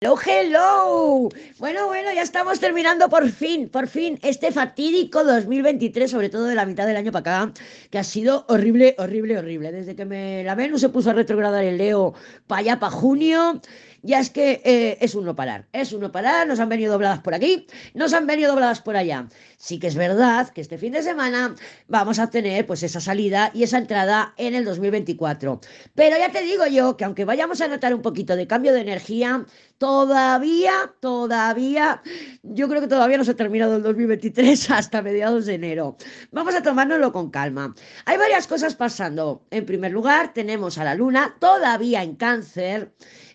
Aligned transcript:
Hello, 0.00 0.16
hello. 0.24 1.28
Bueno, 1.58 1.86
bueno, 1.88 2.12
ya 2.12 2.22
estamos 2.22 2.60
terminando 2.60 3.08
por 3.08 3.28
fin, 3.32 3.68
por 3.68 3.88
fin, 3.88 4.16
este 4.22 4.52
fatídico 4.52 5.24
2023, 5.24 6.08
sobre 6.08 6.28
todo 6.28 6.44
de 6.44 6.54
la 6.54 6.66
mitad 6.66 6.86
del 6.86 6.96
año 6.96 7.10
para 7.10 7.46
acá, 7.46 7.52
que 7.90 7.98
ha 7.98 8.04
sido 8.04 8.44
horrible, 8.48 8.94
horrible, 8.98 9.36
horrible. 9.36 9.72
Desde 9.72 9.96
que 9.96 10.04
me 10.04 10.44
la 10.44 10.54
Venus 10.54 10.82
se 10.82 10.88
puso 10.88 11.10
a 11.10 11.14
retrogradar 11.14 11.64
el 11.64 11.78
Leo 11.78 12.14
para 12.46 12.60
allá, 12.60 12.78
para 12.78 12.92
junio, 12.92 13.60
ya 14.08 14.20
es 14.20 14.30
que 14.30 14.62
eh, 14.64 14.96
es 15.02 15.14
un 15.14 15.26
no 15.26 15.36
parar, 15.36 15.68
es 15.70 15.92
un 15.92 16.10
parar, 16.10 16.48
nos 16.48 16.58
han 16.60 16.70
venido 16.70 16.92
dobladas 16.92 17.20
por 17.20 17.34
aquí, 17.34 17.66
nos 17.92 18.14
han 18.14 18.26
venido 18.26 18.52
dobladas 18.52 18.80
por 18.80 18.96
allá. 18.96 19.28
Sí 19.58 19.78
que 19.78 19.88
es 19.88 19.96
verdad 19.96 20.48
que 20.48 20.62
este 20.62 20.78
fin 20.78 20.94
de 20.94 21.02
semana 21.02 21.54
vamos 21.88 22.18
a 22.18 22.30
tener 22.30 22.66
pues 22.66 22.82
esa 22.82 23.02
salida 23.02 23.50
y 23.52 23.64
esa 23.64 23.76
entrada 23.76 24.32
en 24.38 24.54
el 24.54 24.64
2024. 24.64 25.60
Pero 25.94 26.16
ya 26.16 26.32
te 26.32 26.42
digo 26.42 26.66
yo 26.66 26.96
que 26.96 27.04
aunque 27.04 27.26
vayamos 27.26 27.60
a 27.60 27.68
notar 27.68 27.94
un 27.94 28.00
poquito 28.00 28.34
de 28.34 28.46
cambio 28.46 28.72
de 28.72 28.80
energía, 28.80 29.44
todavía, 29.76 30.94
todavía, 31.00 32.00
yo 32.42 32.66
creo 32.68 32.80
que 32.80 32.88
todavía 32.88 33.18
no 33.18 33.24
se 33.24 33.32
ha 33.32 33.36
terminado 33.36 33.76
el 33.76 33.82
2023 33.82 34.70
hasta 34.70 35.02
mediados 35.02 35.44
de 35.44 35.54
enero. 35.56 35.98
Vamos 36.32 36.54
a 36.54 36.62
tomárnoslo 36.62 37.12
con 37.12 37.30
calma. 37.30 37.74
Hay 38.06 38.16
varias 38.16 38.46
cosas 38.46 38.74
pasando. 38.74 39.44
En 39.50 39.66
primer 39.66 39.92
lugar, 39.92 40.32
tenemos 40.32 40.78
a 40.78 40.84
la 40.84 40.94
luna 40.94 41.36
todavía 41.38 42.02
en 42.02 42.16
cáncer 42.16 42.94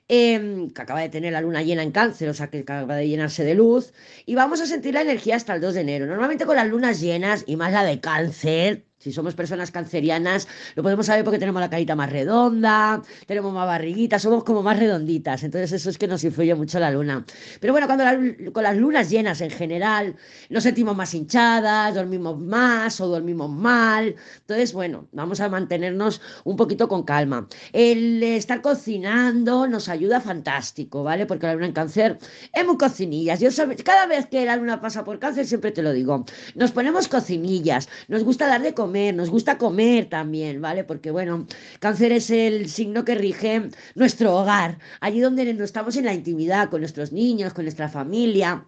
Em, 0.09 0.70
que 0.70 0.81
acaba 0.81 0.99
de 1.02 1.09
tener 1.09 1.31
la 1.31 1.41
luna 1.41 1.62
llena 1.63 1.81
en 1.81 1.91
cáncer, 1.91 2.27
o 2.30 2.34
sea 2.34 2.49
que 2.49 2.59
acaba 2.59 2.95
de 2.98 3.07
llenarse 3.07 3.44
de 3.45 3.55
luz, 3.55 3.94
y 4.25 4.35
vamos 4.35 4.59
a 4.61 4.66
sentir 4.66 4.94
la 4.94 5.02
energía 5.02 5.35
hasta 5.38 5.55
el 5.55 5.61
2 5.61 5.73
de 5.75 5.81
enero. 5.81 6.05
Normalmente 6.05 6.45
con 6.45 6.57
las 6.57 6.67
lunas 6.67 6.99
llenas, 6.99 7.44
y 7.48 7.55
más 7.55 7.71
la 7.71 7.84
de 7.85 7.99
cáncer, 8.02 8.85
si 9.03 9.12
somos 9.12 9.35
personas 9.35 9.70
cancerianas, 9.70 10.48
lo 10.75 10.84
podemos 10.84 11.07
saber 11.07 11.25
porque 11.25 11.38
tenemos 11.38 11.59
la 11.59 11.70
carita 11.70 11.94
más 11.94 12.09
redonda, 12.09 13.02
tenemos 13.27 13.53
más 13.53 13.67
barriguita, 13.67 14.17
somos 14.17 14.45
como 14.45 14.63
más 14.63 14.80
redonditas. 14.80 15.44
Entonces 15.44 15.73
eso 15.73 15.89
es 15.89 15.98
que 15.98 16.07
nos 16.07 16.23
influye 16.23 16.55
mucho 16.55 16.80
la 16.80 16.89
luna. 16.89 17.25
Pero 17.59 17.73
bueno, 17.73 17.85
cuando 17.88 18.05
con 18.53 18.63
las 18.63 18.77
lunas 18.77 19.09
llenas 19.09 19.41
en 19.41 19.49
general 19.49 20.16
nos 20.49 20.63
sentimos 20.63 20.95
más 20.95 21.13
hinchadas, 21.13 21.95
dormimos 21.95 22.39
más 22.39 23.02
o 23.02 23.09
dormimos 23.09 23.50
mal. 23.50 24.16
Entonces, 24.39 24.72
bueno, 24.72 25.09
vamos 25.11 25.41
a 25.41 25.50
mantenernos 25.50 26.22
un 26.45 26.56
poquito 26.56 26.88
con 26.88 27.03
calma. 27.03 27.50
El 27.73 28.23
estar 28.23 28.61
cocinando 28.61 29.67
nos 29.67 29.89
ayuda 29.89 30.22
fantástico, 30.22 31.03
¿vale? 31.03 31.25
Porque 31.25 31.47
la 31.47 31.56
luna 31.56 31.66
en 31.66 31.73
cáncer 31.73 32.19
es 32.53 32.66
muy 32.66 32.78
cocinillas. 32.78 33.41
Yo 33.41 33.50
cada 33.83 34.06
vez 34.06 34.28
que 34.28 34.45
la 34.45 34.56
luna 34.56 34.80
pasa 34.80 35.03
por 35.03 35.19
cáncer 35.19 35.45
siempre 35.45 35.73
te 35.73 35.81
lo 35.81 35.91
digo. 35.91 36.23
Nos 36.56 36.72
ponemos 36.72 37.09
cocinillas, 37.09 37.89
nos 38.08 38.23
gusta 38.23 38.47
dar 38.47 38.61
de 38.61 38.73
comer 38.73 38.92
nos 39.13 39.30
gusta 39.30 39.58
comer 39.58 40.09
también, 40.09 40.61
¿vale? 40.61 40.83
Porque 40.83 41.11
bueno, 41.11 41.47
cáncer 41.80 42.11
es 42.11 42.30
el 42.30 42.69
signo 42.69 43.05
que 43.05 43.16
rige 43.16 43.69
nuestro 43.95 44.35
hogar, 44.35 44.80
allí 45.02 45.19
donde 45.19 45.50
estamos 45.63 45.95
en 45.97 46.05
la 46.05 46.13
intimidad 46.13 46.69
con 46.69 46.81
nuestros 46.81 47.11
niños, 47.11 47.53
con 47.53 47.66
nuestra 47.66 47.89
familia. 47.89 48.67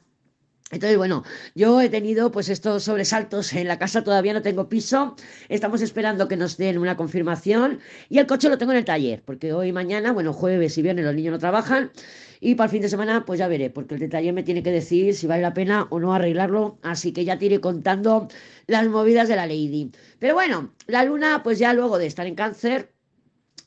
Entonces, 0.72 0.98
bueno, 0.98 1.24
yo 1.54 1.80
he 1.80 1.90
tenido 1.90 2.32
pues 2.32 2.50
estos 2.50 2.84
sobresaltos 2.84 3.54
en 3.54 3.68
la 3.68 3.78
casa, 3.78 4.04
todavía 4.04 4.34
no 4.34 4.42
tengo 4.42 4.68
piso, 4.68 5.16
estamos 5.48 5.82
esperando 5.82 6.28
que 6.28 6.38
nos 6.38 6.58
den 6.58 6.80
una 6.80 6.98
confirmación 6.98 7.80
y 8.10 8.18
el 8.18 8.26
coche 8.26 8.50
lo 8.50 8.58
tengo 8.58 8.72
en 8.72 8.80
el 8.80 8.86
taller, 8.86 9.22
porque 9.24 9.54
hoy 9.54 9.72
mañana, 9.72 10.12
bueno, 10.12 10.34
jueves 10.34 10.76
y 10.80 10.82
viernes 10.82 11.06
los 11.06 11.14
niños 11.14 11.34
no 11.34 11.40
trabajan 11.40 11.92
y 12.40 12.56
para 12.56 12.66
el 12.66 12.72
fin 12.72 12.82
de 12.82 12.90
semana 12.90 13.26
pues 13.26 13.38
ya 13.38 13.48
veré, 13.48 13.70
porque 13.70 13.94
el 13.94 14.10
taller 14.10 14.34
me 14.34 14.42
tiene 14.42 14.64
que 14.64 14.72
decir 14.72 15.14
si 15.14 15.28
vale 15.28 15.44
la 15.44 15.54
pena 15.54 15.86
o 15.92 16.00
no 16.00 16.16
arreglarlo, 16.16 16.80
así 16.82 17.14
que 17.14 17.26
ya 17.26 17.38
te 17.38 17.46
iré 17.46 17.62
contando 17.62 18.28
las 18.66 18.88
movidas 18.88 19.28
de 19.28 19.36
la 19.36 19.46
Lady. 19.46 19.92
Pero 20.18 20.34
bueno, 20.34 20.74
la 20.88 21.04
luna 21.04 21.44
pues 21.44 21.60
ya 21.60 21.74
luego 21.74 22.00
de 22.00 22.08
estar 22.08 22.26
en 22.26 22.34
cáncer, 22.34 22.95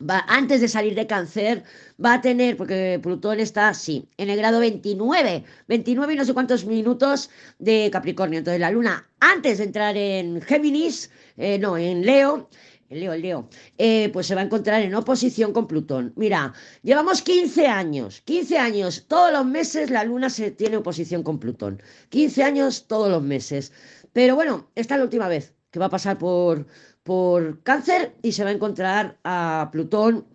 va, 0.01 0.25
antes 0.29 0.61
de 0.61 0.69
salir 0.69 0.95
de 0.95 1.07
cáncer, 1.07 1.65
va 2.03 2.15
a 2.15 2.21
tener, 2.21 2.57
porque 2.57 3.01
Plutón 3.03 3.41
está, 3.41 3.75
sí, 3.75 4.09
en 4.17 4.31
el 4.31 4.39
grado 4.39 4.61
29, 4.61 5.45
29 5.67 6.15
y 6.15 6.17
no 6.17 6.25
sé 6.25 6.35
cuántos 6.35 6.65
minutos 6.65 7.31
de 7.59 7.91
Capricornio. 7.93 8.39
Entonces 8.39 8.61
la 8.61 8.71
luna, 8.71 9.09
antes 9.21 9.59
de 9.59 9.65
entrar 9.65 9.97
en 9.97 10.41
Géminis, 10.43 11.11
eh, 11.37 11.59
no, 11.59 11.77
en 11.77 12.05
Leo, 12.05 12.49
Leo, 12.91 13.15
Leo, 13.15 13.49
eh, 13.77 14.09
pues 14.13 14.27
se 14.27 14.35
va 14.35 14.41
a 14.41 14.45
encontrar 14.45 14.81
en 14.83 14.95
oposición 14.95 15.53
con 15.53 15.67
Plutón. 15.67 16.13
Mira, 16.17 16.55
llevamos 16.83 17.21
15 17.21 17.67
años, 17.67 18.23
15 18.23 18.59
años, 18.59 19.05
todos 19.09 19.33
los 19.33 19.45
meses 19.45 19.91
la 19.91 20.05
luna 20.05 20.31
se 20.31 20.51
tiene 20.51 20.79
oposición 20.79 21.23
con 21.23 21.39
Plutón. 21.39 21.83
15 22.09 22.43
años 22.43 22.87
todos 22.87 23.11
los 23.11 23.23
meses. 23.23 23.73
Pero 24.13 24.37
bueno, 24.37 24.71
esta 24.75 24.95
es 24.95 24.99
la 24.99 25.05
última 25.05 25.29
vez 25.29 25.55
que 25.71 25.79
va 25.79 25.87
a 25.87 25.91
pasar 25.91 26.17
por, 26.17 26.67
por 27.09 27.63
cáncer 27.63 28.15
y 28.21 28.33
se 28.33 28.45
va 28.45 28.51
a 28.51 28.53
encontrar 28.53 29.17
a 29.25 29.71
Plutón 29.73 30.27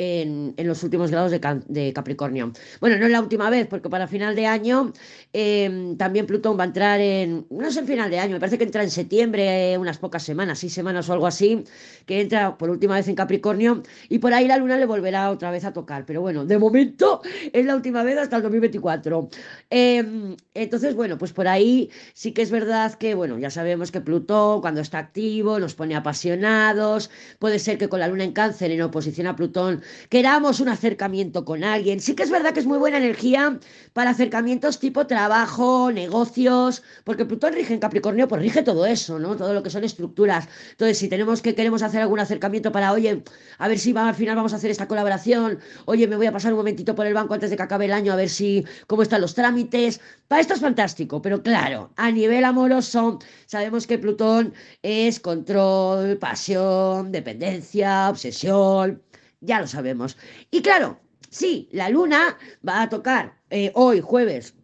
en, 0.00 0.54
los 0.66 0.82
últimos 0.82 1.10
grados 1.10 1.30
de, 1.30 1.92
Capricornio. 1.92 2.52
Bueno, 2.80 2.96
no 2.96 3.04
es 3.04 3.12
la 3.12 3.20
última 3.20 3.50
vez, 3.50 3.66
porque 3.66 3.90
para 3.90 4.08
final 4.08 4.34
de 4.34 4.46
año 4.46 4.92
em, 5.32 5.96
también 5.98 6.26
Plutón 6.26 6.58
va 6.58 6.62
a 6.62 6.66
entrar 6.66 7.00
en, 7.00 7.46
no 7.50 7.70
sé 7.70 7.80
en 7.80 7.86
final 7.86 8.10
de 8.10 8.18
año, 8.18 8.32
me 8.32 8.40
parece 8.40 8.56
que 8.56 8.64
entra 8.64 8.82
en 8.82 8.90
septiembre, 8.90 9.76
unas 9.76 9.98
pocas 9.98 10.22
semanas, 10.22 10.58
seis 10.58 10.72
semanas 10.72 11.08
o 11.08 11.12
algo 11.12 11.26
así, 11.26 11.64
que 12.06 12.22
entra 12.22 12.56
por 12.56 12.70
última 12.70 12.94
vez 12.94 13.08
en 13.08 13.14
Capricornio 13.14 13.82
y 14.08 14.18
por 14.20 14.32
ahí 14.32 14.48
la 14.48 14.56
luna 14.56 14.78
le 14.78 14.86
volverá 14.86 15.30
otra 15.30 15.50
vez 15.50 15.64
a 15.64 15.72
tocar. 15.74 16.06
Pero 16.06 16.22
bueno, 16.22 16.46
de 16.46 16.58
momento 16.58 17.20
es 17.52 17.66
la 17.66 17.76
última 17.76 18.02
vez 18.02 18.16
hasta 18.16 18.36
el 18.36 18.42
2024. 18.42 19.28
Em, 19.68 20.36
entonces, 20.54 20.94
bueno, 20.94 21.18
pues 21.18 21.32
por 21.34 21.46
ahí 21.46 21.90
sí 22.14 22.32
que 22.32 22.40
es 22.40 22.50
verdad 22.50 22.94
que, 22.94 23.14
bueno, 23.14 23.38
ya 23.38 23.50
sabemos 23.50 23.92
que 23.92 24.00
Plutón 24.00 24.62
cuando 24.62 24.80
está 24.80 24.98
activo 24.98 25.58
nos 25.58 25.74
pone 25.74 25.94
apasionados, 25.94 27.10
puede 27.38 27.58
ser 27.58 27.76
que 27.76 27.88
con 27.88 28.00
la 28.00 28.08
luna 28.08 28.24
en 28.24 28.32
cáncer 28.32 28.70
en 28.70 28.80
oposición 28.80 29.26
a 29.26 29.36
Plutón 29.36 29.82
queramos 30.08 30.60
un 30.60 30.68
acercamiento 30.68 31.44
con 31.44 31.64
alguien. 31.64 32.00
Sí 32.00 32.14
que 32.14 32.22
es 32.22 32.30
verdad 32.30 32.52
que 32.52 32.60
es 32.60 32.66
muy 32.66 32.78
buena 32.78 32.98
energía 32.98 33.58
para 33.92 34.10
acercamientos 34.10 34.78
tipo 34.78 35.06
trabajo, 35.06 35.90
negocios, 35.92 36.82
porque 37.04 37.24
Plutón 37.24 37.54
rige 37.54 37.74
en 37.74 37.80
Capricornio, 37.80 38.28
pues 38.28 38.42
rige 38.42 38.62
todo 38.62 38.86
eso, 38.86 39.18
¿no? 39.18 39.36
Todo 39.36 39.54
lo 39.54 39.62
que 39.62 39.70
son 39.70 39.84
estructuras. 39.84 40.48
Entonces, 40.72 40.98
si 40.98 41.08
tenemos 41.08 41.42
que 41.42 41.54
queremos 41.54 41.82
hacer 41.82 42.00
algún 42.00 42.20
acercamiento 42.20 42.72
para, 42.72 42.92
oye, 42.92 43.22
a 43.58 43.68
ver 43.68 43.78
si 43.78 43.92
va, 43.92 44.08
al 44.08 44.14
final 44.14 44.36
vamos 44.36 44.52
a 44.52 44.56
hacer 44.56 44.70
esta 44.70 44.88
colaboración, 44.88 45.58
oye, 45.84 46.06
me 46.06 46.16
voy 46.16 46.26
a 46.26 46.32
pasar 46.32 46.52
un 46.52 46.58
momentito 46.58 46.94
por 46.94 47.06
el 47.06 47.14
banco 47.14 47.34
antes 47.34 47.50
de 47.50 47.56
que 47.56 47.62
acabe 47.62 47.86
el 47.86 47.92
año 47.92 48.12
a 48.12 48.16
ver 48.16 48.28
si 48.28 48.64
cómo 48.86 49.02
están 49.02 49.20
los 49.20 49.34
trámites. 49.34 50.00
Para 50.28 50.40
esto 50.40 50.54
es 50.54 50.60
fantástico, 50.60 51.20
pero 51.22 51.42
claro, 51.42 51.90
a 51.96 52.10
nivel 52.10 52.44
amoroso 52.44 53.18
sabemos 53.46 53.86
que 53.86 53.98
Plutón 53.98 54.54
es 54.82 55.20
control, 55.20 56.18
pasión, 56.18 57.12
dependencia, 57.12 58.08
obsesión 58.10 59.02
ya 59.40 59.60
lo 59.60 59.66
sabemos. 59.66 60.16
Y 60.50 60.62
claro, 60.62 61.00
sí, 61.28 61.68
la 61.72 61.88
luna 61.88 62.38
va 62.66 62.82
a 62.82 62.88
tocar 62.88 63.40
eh, 63.50 63.72
hoy, 63.74 64.00
jueves, 64.00 64.54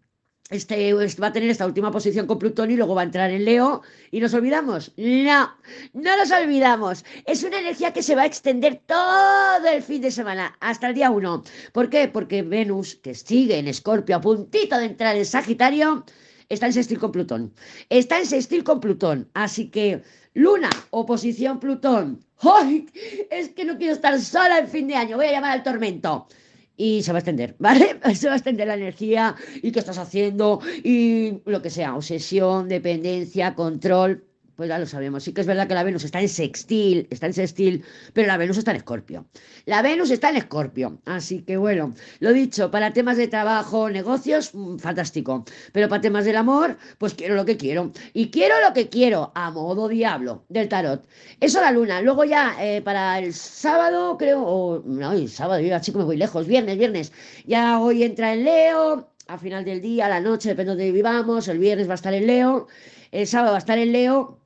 este, 0.49 0.95
va 0.95 1.27
a 1.27 1.33
tener 1.33 1.51
esta 1.51 1.67
última 1.67 1.91
posición 1.91 2.27
con 2.29 2.39
Plutón 2.39 2.71
y 2.71 2.77
luego 2.77 2.95
va 2.95 3.01
a 3.01 3.05
entrar 3.05 3.31
en 3.31 3.45
Leo. 3.45 3.83
¿Y 4.13 4.21
nos 4.21 4.33
olvidamos? 4.33 4.93
No, 4.97 5.57
no 5.93 6.17
nos 6.17 6.31
olvidamos. 6.31 7.05
Es 7.25 7.43
una 7.43 7.59
energía 7.59 7.93
que 7.93 8.03
se 8.03 8.15
va 8.15 8.23
a 8.23 8.27
extender 8.27 8.81
todo 8.87 9.67
el 9.67 9.83
fin 9.83 10.03
de 10.03 10.13
semana, 10.13 10.57
hasta 10.61 10.89
el 10.89 10.95
día 10.95 11.11
1. 11.11 11.43
¿Por 11.73 11.91
qué? 11.91 12.09
Porque 12.09 12.43
Venus, 12.43 12.95
que 12.97 13.15
sigue 13.15 13.59
en 13.59 13.67
Escorpio, 13.67 14.17
a 14.17 14.21
puntito 14.21 14.79
de 14.79 14.87
entrar 14.87 15.17
en 15.17 15.27
Sagitario, 15.27 16.05
está 16.49 16.67
en 16.67 16.73
sextil 16.73 16.99
con 16.99 17.13
Plutón. 17.13 17.53
Está 17.89 18.19
en 18.19 18.27
sextil 18.27 18.65
con 18.65 18.81
Plutón. 18.81 19.29
Así 19.35 19.69
que 19.71 20.03
Luna, 20.35 20.71
oposición 20.91 21.59
Plutón. 21.61 22.25
¡Ay! 22.41 22.87
Es 23.31 23.49
que 23.51 23.65
no 23.65 23.79
quiero 23.79 23.95
estar 23.95 24.21
sola 24.21 24.59
en 24.59 24.69
fin 24.69 24.89
de 24.89 24.97
año. 24.97 25.17
Voy 25.17 25.27
a 25.27 25.33
llamar 25.33 25.53
al 25.53 25.63
tormento. 25.63 26.29
Y 26.77 27.03
se 27.03 27.13
va 27.13 27.19
a 27.19 27.21
extender, 27.21 27.57
¿vale? 27.59 27.99
Se 28.15 28.27
va 28.27 28.35
a 28.35 28.37
extender 28.37 28.69
la 28.69 28.75
energía 28.75 29.35
y 29.63 29.73
qué 29.73 29.79
estás 29.79 29.97
haciendo 29.97 30.61
y 30.85 31.41
lo 31.47 31.63
que 31.63 31.71
sea, 31.71 31.97
obsesión, 31.97 32.69
dependencia, 32.69 33.55
control. 33.55 34.26
Pues 34.57 34.71
ya 34.71 34.79
lo 34.79 34.87
sabemos. 34.87 35.23
Sí 35.23 35.35
que 35.35 35.43
es 35.43 35.47
verdad 35.47 35.69
que 35.69 35.75
la 35.75 35.85
Venus 35.85 36.05
está 36.05 36.21
en 36.21 36.31
sextil, 36.31 37.07
está 37.11 37.27
en 37.27 37.35
sextil, 37.35 37.85
pero 38.15 38.27
la 38.27 38.39
Venus 38.39 38.57
está 38.57 38.71
en 38.71 38.79
escorpio. 38.79 39.27
La 39.67 39.83
Venus 39.83 40.11
está 40.11 40.31
en 40.31 40.37
escorpio. 40.37 40.99
Así 41.05 41.43
que 41.43 41.59
bueno, 41.59 41.95
lo 42.21 42.33
dicho, 42.33 42.71
para 42.71 42.95
temas 42.95 43.19
de 43.19 43.29
trabajo, 43.29 43.91
negocios, 43.91 44.55
mm, 44.55 44.79
fantástico. 44.79 45.45
Pero 45.73 45.91
para 45.91 46.01
temas 46.01 46.25
del 46.25 46.37
amor, 46.37 46.79
pues 46.97 47.13
quiero 47.13 47.35
lo 47.35 47.45
que 47.45 47.59
quiero. 47.59 47.93
Y 48.15 48.31
quiero 48.31 48.55
lo 48.67 48.73
que 48.73 48.89
quiero, 48.89 49.31
a 49.35 49.51
modo 49.51 49.89
diablo 49.89 50.45
del 50.49 50.69
tarot. 50.69 51.07
Eso 51.41 51.61
la 51.61 51.71
luna. 51.71 52.01
Luego 52.01 52.25
ya 52.25 52.57
eh, 52.59 52.81
para 52.81 53.19
el 53.19 53.35
sábado, 53.35 54.17
creo, 54.17 54.43
o 54.43 54.83
no, 54.87 55.13
el 55.13 55.29
sábado, 55.29 55.61
yo 55.61 55.79
chico 55.81 55.99
me 55.99 56.05
voy 56.05 56.17
lejos, 56.17 56.47
viernes, 56.47 56.79
viernes. 56.79 57.13
Ya 57.45 57.79
hoy 57.79 58.05
entra 58.05 58.33
en 58.33 58.45
Leo, 58.45 59.11
a 59.29 59.39
final 59.39 59.67
del 59.67 59.83
día, 59.83 60.07
a 60.07 60.09
la 60.09 60.21
noche, 60.21 60.49
depende 60.49 60.71
de 60.71 60.77
donde 60.77 60.93
vivamos. 60.93 61.47
El 61.49 61.59
viernes 61.59 61.89
va 61.89 61.93
a 61.93 61.97
estar 61.97 62.15
en 62.15 62.27
Leo, 62.27 62.69
el 63.13 63.27
sábado 63.27 63.53
va 63.53 63.59
a 63.59 63.59
estar 63.59 63.77
en 63.79 63.93
Leo 63.93 64.39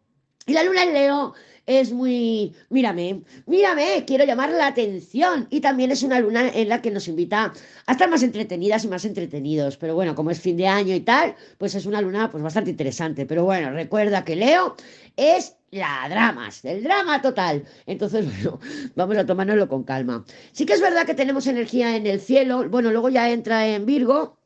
y 0.50 0.52
la 0.52 0.64
luna 0.64 0.82
en 0.82 0.94
Leo 0.94 1.32
es 1.64 1.92
muy, 1.92 2.52
mírame, 2.70 3.22
mírame, 3.46 4.04
quiero 4.04 4.24
llamar 4.24 4.50
la 4.50 4.66
atención. 4.66 5.46
Y 5.48 5.60
también 5.60 5.92
es 5.92 6.02
una 6.02 6.18
luna 6.18 6.48
en 6.52 6.68
la 6.68 6.82
que 6.82 6.90
nos 6.90 7.06
invita 7.06 7.52
a 7.86 7.92
estar 7.92 8.10
más 8.10 8.24
entretenidas 8.24 8.84
y 8.84 8.88
más 8.88 9.04
entretenidos. 9.04 9.76
Pero 9.76 9.94
bueno, 9.94 10.16
como 10.16 10.32
es 10.32 10.40
fin 10.40 10.56
de 10.56 10.66
año 10.66 10.92
y 10.92 11.00
tal, 11.02 11.36
pues 11.56 11.76
es 11.76 11.86
una 11.86 12.00
luna 12.00 12.32
pues 12.32 12.42
bastante 12.42 12.70
interesante. 12.70 13.26
Pero 13.26 13.44
bueno, 13.44 13.70
recuerda 13.70 14.24
que 14.24 14.34
Leo 14.34 14.74
es 15.16 15.54
la 15.70 16.08
dramas, 16.10 16.64
el 16.64 16.82
drama 16.82 17.22
total. 17.22 17.64
Entonces, 17.86 18.26
bueno, 18.42 18.58
vamos 18.96 19.16
a 19.18 19.26
tomárnoslo 19.26 19.68
con 19.68 19.84
calma. 19.84 20.24
Sí 20.50 20.66
que 20.66 20.72
es 20.72 20.80
verdad 20.80 21.06
que 21.06 21.14
tenemos 21.14 21.46
energía 21.46 21.94
en 21.94 22.08
el 22.08 22.20
cielo. 22.20 22.68
Bueno, 22.68 22.90
luego 22.90 23.08
ya 23.08 23.30
entra 23.30 23.68
en 23.68 23.86
Virgo 23.86 24.36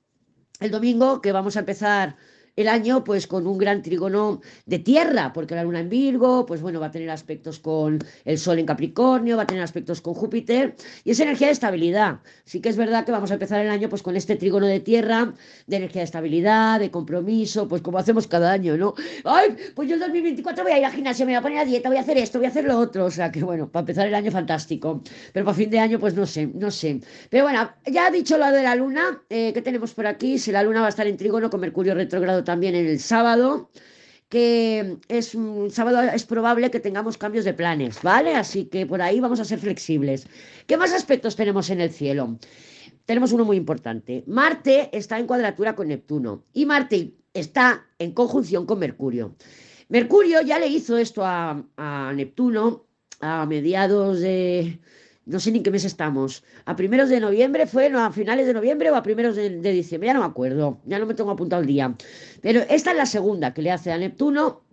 el 0.60 0.70
domingo, 0.70 1.22
que 1.22 1.32
vamos 1.32 1.56
a 1.56 1.60
empezar 1.60 2.16
el 2.56 2.68
año 2.68 3.04
pues 3.04 3.26
con 3.26 3.46
un 3.46 3.58
gran 3.58 3.82
trígono 3.82 4.40
de 4.66 4.78
tierra, 4.78 5.32
porque 5.32 5.54
la 5.54 5.64
luna 5.64 5.80
en 5.80 5.88
Virgo, 5.88 6.46
pues 6.46 6.62
bueno, 6.62 6.80
va 6.80 6.86
a 6.86 6.90
tener 6.90 7.10
aspectos 7.10 7.58
con 7.58 7.98
el 8.24 8.38
Sol 8.38 8.58
en 8.58 8.66
Capricornio, 8.66 9.36
va 9.36 9.42
a 9.42 9.46
tener 9.46 9.62
aspectos 9.62 10.00
con 10.00 10.14
Júpiter, 10.14 10.76
y 11.04 11.10
es 11.10 11.20
energía 11.20 11.48
de 11.48 11.52
estabilidad. 11.52 12.20
Sí 12.44 12.60
que 12.60 12.68
es 12.68 12.76
verdad 12.76 13.04
que 13.04 13.12
vamos 13.12 13.30
a 13.30 13.34
empezar 13.34 13.60
el 13.60 13.70
año 13.70 13.88
pues 13.88 14.02
con 14.02 14.16
este 14.16 14.36
trígono 14.36 14.66
de 14.66 14.80
tierra, 14.80 15.34
de 15.66 15.76
energía 15.76 16.00
de 16.00 16.06
estabilidad, 16.06 16.80
de 16.80 16.90
compromiso, 16.90 17.68
pues 17.68 17.82
como 17.82 17.98
hacemos 17.98 18.26
cada 18.26 18.52
año, 18.52 18.76
¿no? 18.76 18.94
Ay, 19.24 19.56
pues 19.74 19.88
yo 19.88 19.94
el 19.94 20.00
2024 20.00 20.64
voy 20.64 20.72
a 20.72 20.78
ir 20.78 20.84
al 20.84 20.92
gimnasio, 20.92 21.26
me 21.26 21.32
voy 21.32 21.38
a 21.38 21.42
poner 21.42 21.58
a 21.58 21.64
dieta, 21.64 21.88
voy 21.88 21.98
a 21.98 22.00
hacer 22.02 22.18
esto, 22.18 22.38
voy 22.38 22.46
a 22.46 22.50
hacer 22.50 22.64
lo 22.64 22.78
otro, 22.78 23.06
o 23.06 23.10
sea 23.10 23.32
que 23.32 23.42
bueno, 23.42 23.68
para 23.68 23.82
empezar 23.82 24.06
el 24.06 24.14
año 24.14 24.30
fantástico, 24.30 25.02
pero 25.32 25.44
para 25.44 25.56
fin 25.56 25.70
de 25.70 25.78
año 25.78 25.98
pues 25.98 26.14
no 26.14 26.26
sé, 26.26 26.46
no 26.46 26.70
sé. 26.70 27.00
Pero 27.30 27.44
bueno, 27.44 27.70
ya 27.86 28.10
dicho 28.10 28.38
lo 28.38 28.50
de 28.52 28.62
la 28.62 28.74
luna, 28.74 29.22
eh, 29.28 29.52
¿qué 29.52 29.62
tenemos 29.62 29.94
por 29.94 30.06
aquí? 30.06 30.38
Si 30.38 30.52
la 30.52 30.62
luna 30.62 30.80
va 30.80 30.86
a 30.86 30.90
estar 30.90 31.06
en 31.06 31.16
trígono 31.16 31.50
con 31.50 31.60
Mercurio 31.60 31.94
retrógrado 31.94 32.43
también 32.44 32.74
en 32.74 32.86
el 32.86 33.00
sábado, 33.00 33.70
que 34.28 34.98
es 35.08 35.34
un 35.34 35.70
sábado 35.70 36.02
es 36.02 36.24
probable 36.24 36.70
que 36.70 36.80
tengamos 36.80 37.18
cambios 37.18 37.44
de 37.44 37.54
planes, 37.54 38.02
¿vale? 38.02 38.34
Así 38.34 38.66
que 38.66 38.86
por 38.86 39.02
ahí 39.02 39.20
vamos 39.20 39.40
a 39.40 39.44
ser 39.44 39.58
flexibles. 39.58 40.26
¿Qué 40.66 40.76
más 40.76 40.92
aspectos 40.92 41.36
tenemos 41.36 41.70
en 41.70 41.80
el 41.80 41.90
cielo? 41.90 42.38
Tenemos 43.04 43.32
uno 43.32 43.44
muy 43.44 43.56
importante. 43.56 44.24
Marte 44.26 44.90
está 44.96 45.18
en 45.18 45.26
cuadratura 45.26 45.74
con 45.74 45.88
Neptuno 45.88 46.44
y 46.52 46.66
Marte 46.66 47.14
está 47.32 47.86
en 47.98 48.12
conjunción 48.12 48.66
con 48.66 48.78
Mercurio. 48.78 49.36
Mercurio 49.88 50.40
ya 50.40 50.58
le 50.58 50.68
hizo 50.68 50.96
esto 50.96 51.24
a, 51.24 51.62
a 51.76 52.12
Neptuno 52.14 52.86
a 53.20 53.46
mediados 53.46 54.20
de, 54.20 54.80
no 55.26 55.40
sé 55.40 55.50
ni 55.52 55.62
qué 55.62 55.70
mes 55.70 55.84
estamos. 55.84 56.44
A 56.64 56.76
primeros 56.76 57.08
de 57.08 57.20
noviembre 57.20 57.66
fue, 57.66 57.90
no, 57.90 58.00
a 58.00 58.12
finales 58.12 58.46
de 58.46 58.54
noviembre 58.54 58.90
o 58.90 58.96
a 58.96 59.02
primeros 59.02 59.36
de, 59.36 59.50
de, 59.50 59.72
diciembre, 59.72 60.08
ya 60.08 60.14
no 60.14 60.20
me 60.20 60.26
acuerdo, 60.26 60.80
ya 60.84 60.98
no 60.98 61.06
me 61.06 61.14
tengo 61.14 61.30
apuntado 61.30 61.62
el 61.62 61.68
día. 61.68 61.94
Pero 62.42 62.60
esta 62.68 62.90
es 62.90 62.96
la 62.96 63.06
segunda 63.06 63.54
que 63.54 63.62
le 63.62 63.70
hace 63.70 63.92
a 63.92 63.98
Neptuno 63.98 64.63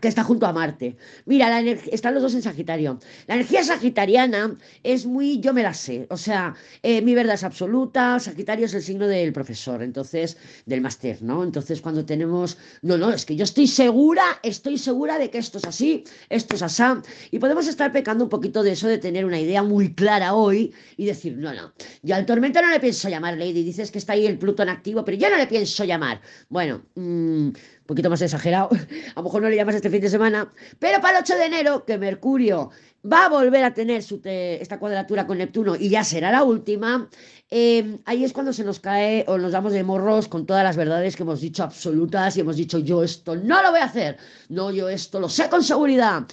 que 0.00 0.08
está 0.08 0.24
junto 0.24 0.46
a 0.46 0.52
Marte. 0.52 0.96
Mira, 1.24 1.60
están 1.60 2.14
los 2.14 2.22
dos 2.22 2.34
en 2.34 2.42
Sagitario. 2.42 2.98
La 3.26 3.34
energía 3.34 3.64
sagitariana 3.64 4.56
es 4.82 5.06
muy, 5.06 5.40
yo 5.40 5.52
me 5.52 5.62
la 5.62 5.74
sé, 5.74 6.06
o 6.10 6.16
sea, 6.16 6.54
eh, 6.82 7.02
mi 7.02 7.14
verdad 7.14 7.34
es 7.34 7.44
absoluta, 7.44 8.18
Sagitario 8.18 8.66
es 8.66 8.74
el 8.74 8.82
signo 8.82 9.06
del 9.06 9.32
profesor, 9.32 9.82
entonces, 9.82 10.36
del 10.66 10.80
máster, 10.80 11.22
¿no? 11.22 11.42
Entonces, 11.42 11.80
cuando 11.80 12.04
tenemos, 12.04 12.58
no, 12.82 12.98
no, 12.98 13.10
es 13.10 13.24
que 13.24 13.36
yo 13.36 13.44
estoy 13.44 13.66
segura, 13.66 14.24
estoy 14.42 14.78
segura 14.78 15.18
de 15.18 15.30
que 15.30 15.38
esto 15.38 15.58
es 15.58 15.64
así, 15.64 16.04
esto 16.28 16.56
es 16.56 16.62
así, 16.62 16.82
y 17.30 17.38
podemos 17.38 17.66
estar 17.66 17.92
pecando 17.92 18.24
un 18.24 18.30
poquito 18.30 18.62
de 18.62 18.72
eso, 18.72 18.88
de 18.88 18.98
tener 18.98 19.24
una 19.24 19.40
idea 19.40 19.62
muy 19.62 19.94
clara 19.94 20.34
hoy 20.34 20.74
y 20.96 21.06
decir, 21.06 21.36
no, 21.36 21.54
no, 21.54 21.72
yo 22.02 22.14
al 22.14 22.26
tormento 22.26 22.60
no 22.60 22.70
le 22.70 22.80
pienso 22.80 23.08
llamar, 23.08 23.38
Lady, 23.38 23.62
dices 23.62 23.90
que 23.90 23.98
está 23.98 24.12
ahí 24.12 24.26
el 24.26 24.38
Plutón 24.38 24.68
activo, 24.68 25.04
pero 25.04 25.16
yo 25.16 25.30
no 25.30 25.36
le 25.36 25.46
pienso 25.46 25.84
llamar. 25.84 26.20
Bueno, 26.48 26.82
mmm, 26.94 27.50
poquito 27.86 28.10
más 28.10 28.20
exagerado, 28.22 28.68
a 29.14 29.20
lo 29.20 29.22
mejor 29.22 29.42
no 29.42 29.48
le 29.48 29.56
llamas 29.56 29.76
este 29.76 29.90
fin 29.90 30.00
de 30.00 30.08
semana, 30.08 30.52
pero 30.78 31.00
para 31.00 31.18
el 31.18 31.24
8 31.24 31.36
de 31.36 31.46
enero, 31.46 31.84
que 31.84 31.98
Mercurio 31.98 32.70
va 33.10 33.26
a 33.26 33.28
volver 33.28 33.64
a 33.64 33.72
tener 33.72 34.02
su 34.02 34.20
esta 34.24 34.78
cuadratura 34.78 35.26
con 35.26 35.38
Neptuno 35.38 35.76
y 35.76 35.88
ya 35.88 36.02
será 36.02 36.30
la 36.30 36.42
última, 36.42 37.08
eh, 37.50 37.98
ahí 38.04 38.24
es 38.24 38.32
cuando 38.32 38.52
se 38.52 38.64
nos 38.64 38.80
cae 38.80 39.24
o 39.28 39.38
nos 39.38 39.52
damos 39.52 39.72
de 39.72 39.84
morros 39.84 40.26
con 40.28 40.46
todas 40.46 40.64
las 40.64 40.76
verdades 40.76 41.14
que 41.14 41.22
hemos 41.22 41.40
dicho 41.40 41.62
absolutas 41.62 42.36
y 42.36 42.40
hemos 42.40 42.56
dicho 42.56 42.78
yo 42.78 43.04
esto 43.04 43.36
no 43.36 43.62
lo 43.62 43.70
voy 43.70 43.80
a 43.80 43.84
hacer, 43.84 44.16
no, 44.48 44.72
yo 44.72 44.88
esto 44.88 45.20
lo 45.20 45.28
sé 45.28 45.48
con 45.48 45.62
seguridad. 45.62 46.26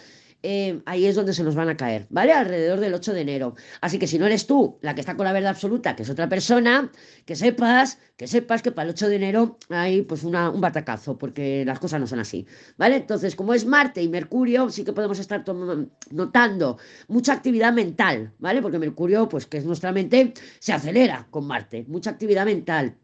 Eh, 0.45 0.81
ahí 0.85 1.05
es 1.05 1.15
donde 1.15 1.33
se 1.33 1.41
nos 1.41 1.55
van 1.55 1.69
a 1.69 1.77
caer, 1.77 2.05
¿vale? 2.09 2.33
Alrededor 2.33 2.81
del 2.81 2.93
8 2.93 3.13
de 3.13 3.21
enero. 3.21 3.55
Así 3.79 3.97
que 3.97 4.07
si 4.07 4.19
no 4.19 4.25
eres 4.25 4.45
tú 4.45 4.77
la 4.81 4.93
que 4.93 4.99
está 4.99 5.15
con 5.15 5.23
la 5.25 5.31
verdad 5.31 5.51
absoluta, 5.51 5.95
que 5.95 6.03
es 6.03 6.09
otra 6.09 6.27
persona, 6.27 6.91
que 7.25 7.37
sepas, 7.37 7.97
que 8.17 8.27
sepas 8.27 8.61
que 8.61 8.73
para 8.73 8.89
el 8.89 8.93
8 8.93 9.07
de 9.07 9.15
enero 9.15 9.57
hay 9.69 10.01
pues 10.01 10.25
un 10.25 10.33
batacazo, 10.59 11.17
porque 11.17 11.63
las 11.63 11.79
cosas 11.79 12.01
no 12.01 12.07
son 12.07 12.19
así, 12.19 12.45
¿vale? 12.75 12.97
Entonces, 12.97 13.37
como 13.37 13.53
es 13.53 13.65
Marte 13.65 14.03
y 14.03 14.09
Mercurio, 14.09 14.69
sí 14.69 14.83
que 14.83 14.91
podemos 14.91 15.17
estar 15.17 15.45
notando 16.11 16.77
mucha 17.07 17.31
actividad 17.31 17.71
mental, 17.71 18.33
¿vale? 18.39 18.61
Porque 18.61 18.79
Mercurio, 18.79 19.29
pues 19.29 19.45
que 19.45 19.59
es 19.59 19.65
nuestra 19.65 19.93
mente, 19.93 20.33
se 20.59 20.73
acelera 20.73 21.25
con 21.31 21.47
Marte, 21.47 21.85
mucha 21.87 22.09
actividad 22.09 22.45
mental. 22.45 22.97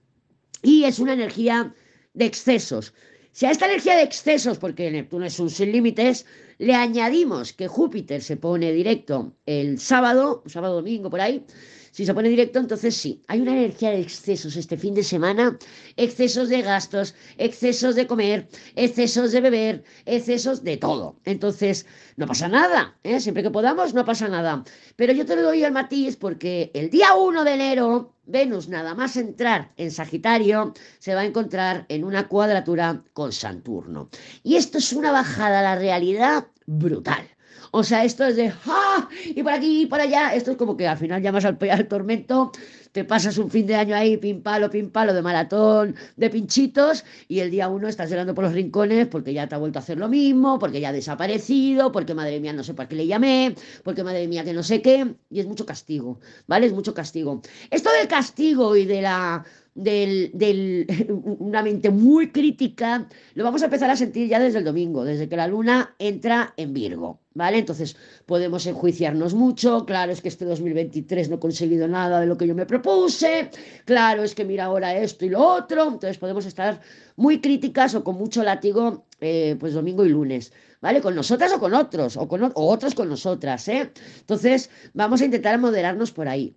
Y 0.61 0.83
es 0.83 0.99
una 0.99 1.13
energía 1.13 1.73
de 2.13 2.25
excesos. 2.25 2.93
Si 3.39 3.45
a 3.45 3.51
esta 3.51 3.67
energía 3.67 3.95
de 3.95 4.03
excesos, 4.03 4.57
porque 4.57 4.91
Neptuno 4.91 5.25
es 5.25 5.39
un 5.39 5.49
sin 5.49 5.71
límites, 5.71 6.25
le 6.57 6.75
añadimos 6.75 7.53
que 7.53 7.69
Júpiter 7.69 8.21
se 8.21 8.35
pone 8.35 8.73
directo 8.73 9.31
el 9.45 9.79
sábado, 9.79 10.43
sábado 10.45 10.75
domingo 10.75 11.09
por 11.09 11.21
ahí, 11.21 11.45
si 11.91 12.05
se 12.05 12.13
pone 12.13 12.27
directo, 12.27 12.59
entonces 12.59 12.97
sí, 12.97 13.21
hay 13.29 13.39
una 13.39 13.53
energía 13.53 13.91
de 13.91 14.01
excesos 14.01 14.57
este 14.57 14.75
fin 14.75 14.93
de 14.93 15.03
semana, 15.03 15.57
excesos 15.95 16.49
de 16.49 16.61
gastos, 16.61 17.15
excesos 17.37 17.95
de 17.95 18.07
comer, 18.07 18.49
excesos 18.75 19.31
de 19.31 19.39
beber, 19.39 19.83
excesos 20.05 20.61
de 20.61 20.75
todo. 20.75 21.17
Entonces, 21.23 21.85
no 22.17 22.27
pasa 22.27 22.49
nada, 22.49 22.97
¿eh? 23.03 23.21
siempre 23.21 23.41
que 23.41 23.51
podamos, 23.51 23.93
no 23.93 24.03
pasa 24.03 24.27
nada. 24.27 24.65
Pero 24.97 25.13
yo 25.13 25.25
te 25.25 25.37
lo 25.37 25.43
doy 25.43 25.63
al 25.63 25.71
matiz 25.71 26.17
porque 26.17 26.71
el 26.73 26.89
día 26.89 27.15
1 27.15 27.45
de 27.45 27.53
enero, 27.53 28.15
Venus, 28.29 28.69
nada 28.69 28.93
más 28.93 29.17
entrar 29.17 29.71
en 29.75 29.89
Sagitario, 29.89 30.73
se 30.99 31.15
va 31.15 31.21
a 31.21 31.25
encontrar 31.25 31.85
en 31.89 32.03
una 32.03 32.27
cuadratura 32.27 33.03
con 33.13 33.31
Saturno. 33.31 34.09
Y 34.43 34.55
esto 34.55 34.77
es 34.77 34.93
una 34.93 35.11
bajada 35.11 35.59
a 35.59 35.63
la 35.63 35.75
realidad 35.75 36.45
brutal. 36.67 37.27
O 37.71 37.83
sea, 37.83 38.03
esto 38.03 38.25
es 38.25 38.35
de 38.35 38.51
¡ah! 38.65 39.07
Y 39.25 39.43
por 39.43 39.53
aquí 39.53 39.83
y 39.83 39.85
por 39.85 39.99
allá. 39.99 40.33
Esto 40.33 40.51
es 40.51 40.57
como 40.57 40.75
que 40.75 40.87
al 40.87 40.97
final 40.97 41.21
llamas 41.21 41.45
al, 41.45 41.57
al 41.69 41.87
tormento, 41.87 42.51
te 42.91 43.03
pasas 43.03 43.37
un 43.37 43.49
fin 43.51 43.67
de 43.67 43.75
año 43.75 43.95
ahí, 43.95 44.17
pim 44.17 44.41
palo, 44.41 44.69
pim 44.69 44.89
palo, 44.89 45.13
de 45.13 45.21
maratón, 45.21 45.95
de 46.15 46.29
pinchitos, 46.29 47.05
y 47.27 47.39
el 47.39 47.51
día 47.51 47.69
uno 47.69 47.87
estás 47.87 48.09
llorando 48.09 48.33
por 48.33 48.43
los 48.43 48.53
rincones 48.53 49.07
porque 49.07 49.33
ya 49.33 49.47
te 49.47 49.55
ha 49.55 49.57
vuelto 49.57 49.79
a 49.79 49.81
hacer 49.81 49.97
lo 49.97 50.09
mismo, 50.09 50.57
porque 50.59 50.81
ya 50.81 50.89
ha 50.89 50.93
desaparecido, 50.93 51.91
porque 51.91 52.13
madre 52.15 52.39
mía 52.39 52.53
no 52.53 52.63
sé 52.63 52.73
para 52.73 52.89
qué 52.89 52.95
le 52.95 53.07
llamé, 53.07 53.55
porque 53.83 54.03
madre 54.03 54.27
mía 54.27 54.43
que 54.43 54.53
no 54.53 54.63
sé 54.63 54.81
qué, 54.81 55.15
y 55.29 55.39
es 55.39 55.45
mucho 55.45 55.65
castigo, 55.65 56.19
¿vale? 56.47 56.65
Es 56.67 56.73
mucho 56.73 56.93
castigo. 56.93 57.41
Esto 57.69 57.91
del 57.91 58.07
castigo 58.07 58.75
y 58.75 58.85
de 58.85 59.01
la 59.01 59.45
del, 59.79 60.85
una 61.39 61.63
mente 61.63 61.89
muy 61.89 62.31
crítica, 62.31 63.07
lo 63.33 63.43
vamos 63.43 63.61
a 63.61 63.65
empezar 63.65 63.89
a 63.89 63.95
sentir 63.95 64.27
ya 64.27 64.39
desde 64.39 64.59
el 64.59 64.65
domingo, 64.65 65.05
desde 65.05 65.29
que 65.29 65.37
la 65.37 65.47
luna 65.47 65.95
entra 65.99 66.53
en 66.57 66.73
Virgo, 66.73 67.21
¿vale? 67.33 67.59
Entonces 67.59 67.95
podemos 68.25 68.65
enjuiciarnos 68.65 69.33
mucho, 69.33 69.85
claro, 69.85 70.11
es 70.11 70.21
que 70.21 70.27
este 70.27 70.45
2023 70.45 71.29
no 71.29 71.35
he 71.37 71.39
conseguido 71.39 71.87
nada 71.87 72.19
de 72.19 72.25
lo 72.25 72.37
que 72.37 72.47
yo 72.47 72.55
me 72.55 72.65
propuse, 72.65 73.49
claro, 73.85 74.23
es 74.23 74.35
que 74.35 74.45
mira 74.45 74.65
ahora 74.65 74.95
esto 74.97 75.25
y 75.25 75.29
lo 75.29 75.41
otro, 75.41 75.83
entonces 75.83 76.17
podemos 76.17 76.45
estar 76.45 76.81
muy 77.15 77.39
críticas 77.39 77.95
o 77.95 78.03
con 78.03 78.15
mucho 78.15 78.43
látigo, 78.43 79.05
eh, 79.21 79.55
pues 79.59 79.73
domingo 79.73 80.05
y 80.05 80.09
lunes. 80.09 80.51
¿Vale? 80.81 81.01
Con 81.01 81.13
nosotras 81.13 81.51
o 81.51 81.59
con 81.59 81.73
otros, 81.73 82.15
o, 82.15 82.25
con, 82.29 82.41
o 82.41 82.51
otros 82.55 82.95
con 82.95 83.09
nosotras, 83.09 83.67
¿eh? 83.67 83.91
Entonces, 84.21 84.69
vamos 84.93 85.19
a 85.19 85.25
intentar 85.25 85.59
moderarnos 85.59 86.13
por 86.13 86.29
ahí. 86.29 86.55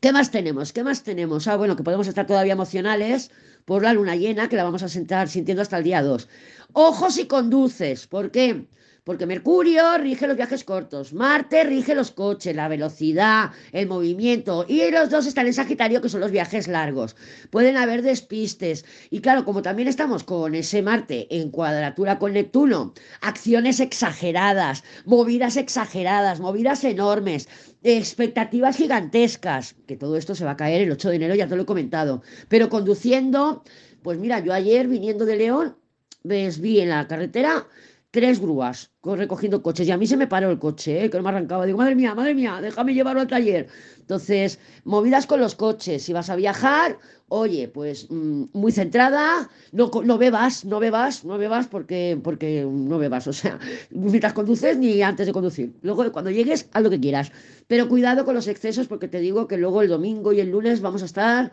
¿Qué 0.00 0.12
más 0.12 0.30
tenemos? 0.30 0.72
¿Qué 0.72 0.82
más 0.84 1.02
tenemos? 1.02 1.48
Ah, 1.48 1.56
bueno, 1.56 1.76
que 1.76 1.82
podemos 1.82 2.06
estar 2.06 2.26
todavía 2.26 2.52
emocionales 2.52 3.30
por 3.64 3.82
la 3.82 3.92
luna 3.92 4.16
llena, 4.16 4.48
que 4.48 4.56
la 4.56 4.64
vamos 4.64 4.82
a 4.82 4.88
sentar 4.88 5.28
sintiendo 5.28 5.62
hasta 5.62 5.78
el 5.78 5.84
día 5.84 6.02
2. 6.02 6.28
Ojos 6.72 7.18
y 7.18 7.26
conduces. 7.26 8.06
¿Por 8.06 8.30
qué? 8.30 8.46
Porque 8.54 8.68
Mercurio 9.06 9.98
rige 9.98 10.26
los 10.26 10.36
viajes 10.38 10.64
cortos, 10.64 11.12
Marte 11.12 11.62
rige 11.64 11.94
los 11.94 12.10
coches, 12.10 12.56
la 12.56 12.68
velocidad, 12.68 13.50
el 13.72 13.86
movimiento, 13.86 14.64
y 14.66 14.90
los 14.90 15.10
dos 15.10 15.26
están 15.26 15.46
en 15.46 15.52
Sagitario, 15.52 16.00
que 16.00 16.08
son 16.08 16.22
los 16.22 16.30
viajes 16.30 16.68
largos. 16.68 17.14
Pueden 17.50 17.76
haber 17.76 18.00
despistes. 18.00 18.86
Y 19.10 19.20
claro, 19.20 19.44
como 19.44 19.60
también 19.60 19.88
estamos 19.88 20.24
con 20.24 20.54
ese 20.54 20.80
Marte 20.80 21.26
en 21.28 21.50
cuadratura 21.50 22.18
con 22.18 22.32
Neptuno, 22.32 22.94
acciones 23.20 23.78
exageradas, 23.78 24.84
movidas 25.04 25.58
exageradas, 25.58 26.40
movidas 26.40 26.82
enormes, 26.82 27.46
expectativas 27.82 28.78
gigantescas, 28.78 29.74
que 29.86 29.98
todo 29.98 30.16
esto 30.16 30.34
se 30.34 30.46
va 30.46 30.52
a 30.52 30.56
caer 30.56 30.80
el 30.80 30.92
8 30.92 31.10
de 31.10 31.16
enero, 31.16 31.34
ya 31.34 31.46
te 31.46 31.56
lo 31.56 31.64
he 31.64 31.66
comentado. 31.66 32.22
Pero 32.48 32.70
conduciendo, 32.70 33.64
pues 34.02 34.18
mira, 34.18 34.40
yo 34.40 34.54
ayer 34.54 34.88
viniendo 34.88 35.26
de 35.26 35.36
León, 35.36 35.76
ves, 36.22 36.58
vi 36.58 36.80
en 36.80 36.88
la 36.88 37.06
carretera 37.06 37.66
tres 38.14 38.38
grúas 38.38 38.92
recogiendo 39.02 39.60
coches 39.60 39.88
y 39.88 39.90
a 39.90 39.96
mí 39.96 40.06
se 40.06 40.16
me 40.16 40.28
paró 40.28 40.48
el 40.48 40.60
coche, 40.60 41.04
¿eh? 41.04 41.10
que 41.10 41.16
no 41.16 41.24
me 41.24 41.30
arrancaba. 41.30 41.66
Digo, 41.66 41.78
madre 41.78 41.96
mía, 41.96 42.14
madre 42.14 42.32
mía, 42.32 42.60
déjame 42.62 42.94
llevarlo 42.94 43.20
al 43.20 43.26
taller. 43.26 43.66
Entonces, 43.98 44.60
movidas 44.84 45.26
con 45.26 45.40
los 45.40 45.56
coches. 45.56 46.04
Si 46.04 46.12
vas 46.12 46.30
a 46.30 46.36
viajar, 46.36 46.96
oye, 47.26 47.66
pues 47.66 48.06
mm, 48.08 48.44
muy 48.52 48.70
centrada, 48.70 49.50
no, 49.72 49.90
no 50.04 50.16
bebas, 50.16 50.64
no 50.64 50.78
bebas, 50.78 51.24
no 51.24 51.38
bebas 51.38 51.66
porque, 51.66 52.16
porque 52.22 52.64
no 52.64 52.98
bebas, 52.98 53.26
o 53.32 53.32
sea, 53.32 53.58
mientras 53.90 54.32
conduces 54.32 54.78
ni 54.78 55.02
antes 55.02 55.26
de 55.26 55.32
conducir. 55.32 55.74
Luego, 55.82 56.10
cuando 56.12 56.30
llegues, 56.30 56.68
haz 56.72 56.82
lo 56.84 56.90
que 56.90 57.00
quieras. 57.00 57.32
Pero 57.66 57.88
cuidado 57.88 58.24
con 58.24 58.36
los 58.36 58.46
excesos 58.46 58.86
porque 58.86 59.08
te 59.08 59.18
digo 59.18 59.48
que 59.48 59.56
luego 59.56 59.82
el 59.82 59.88
domingo 59.88 60.32
y 60.32 60.38
el 60.38 60.50
lunes 60.50 60.80
vamos 60.80 61.02
a 61.02 61.06
estar 61.06 61.50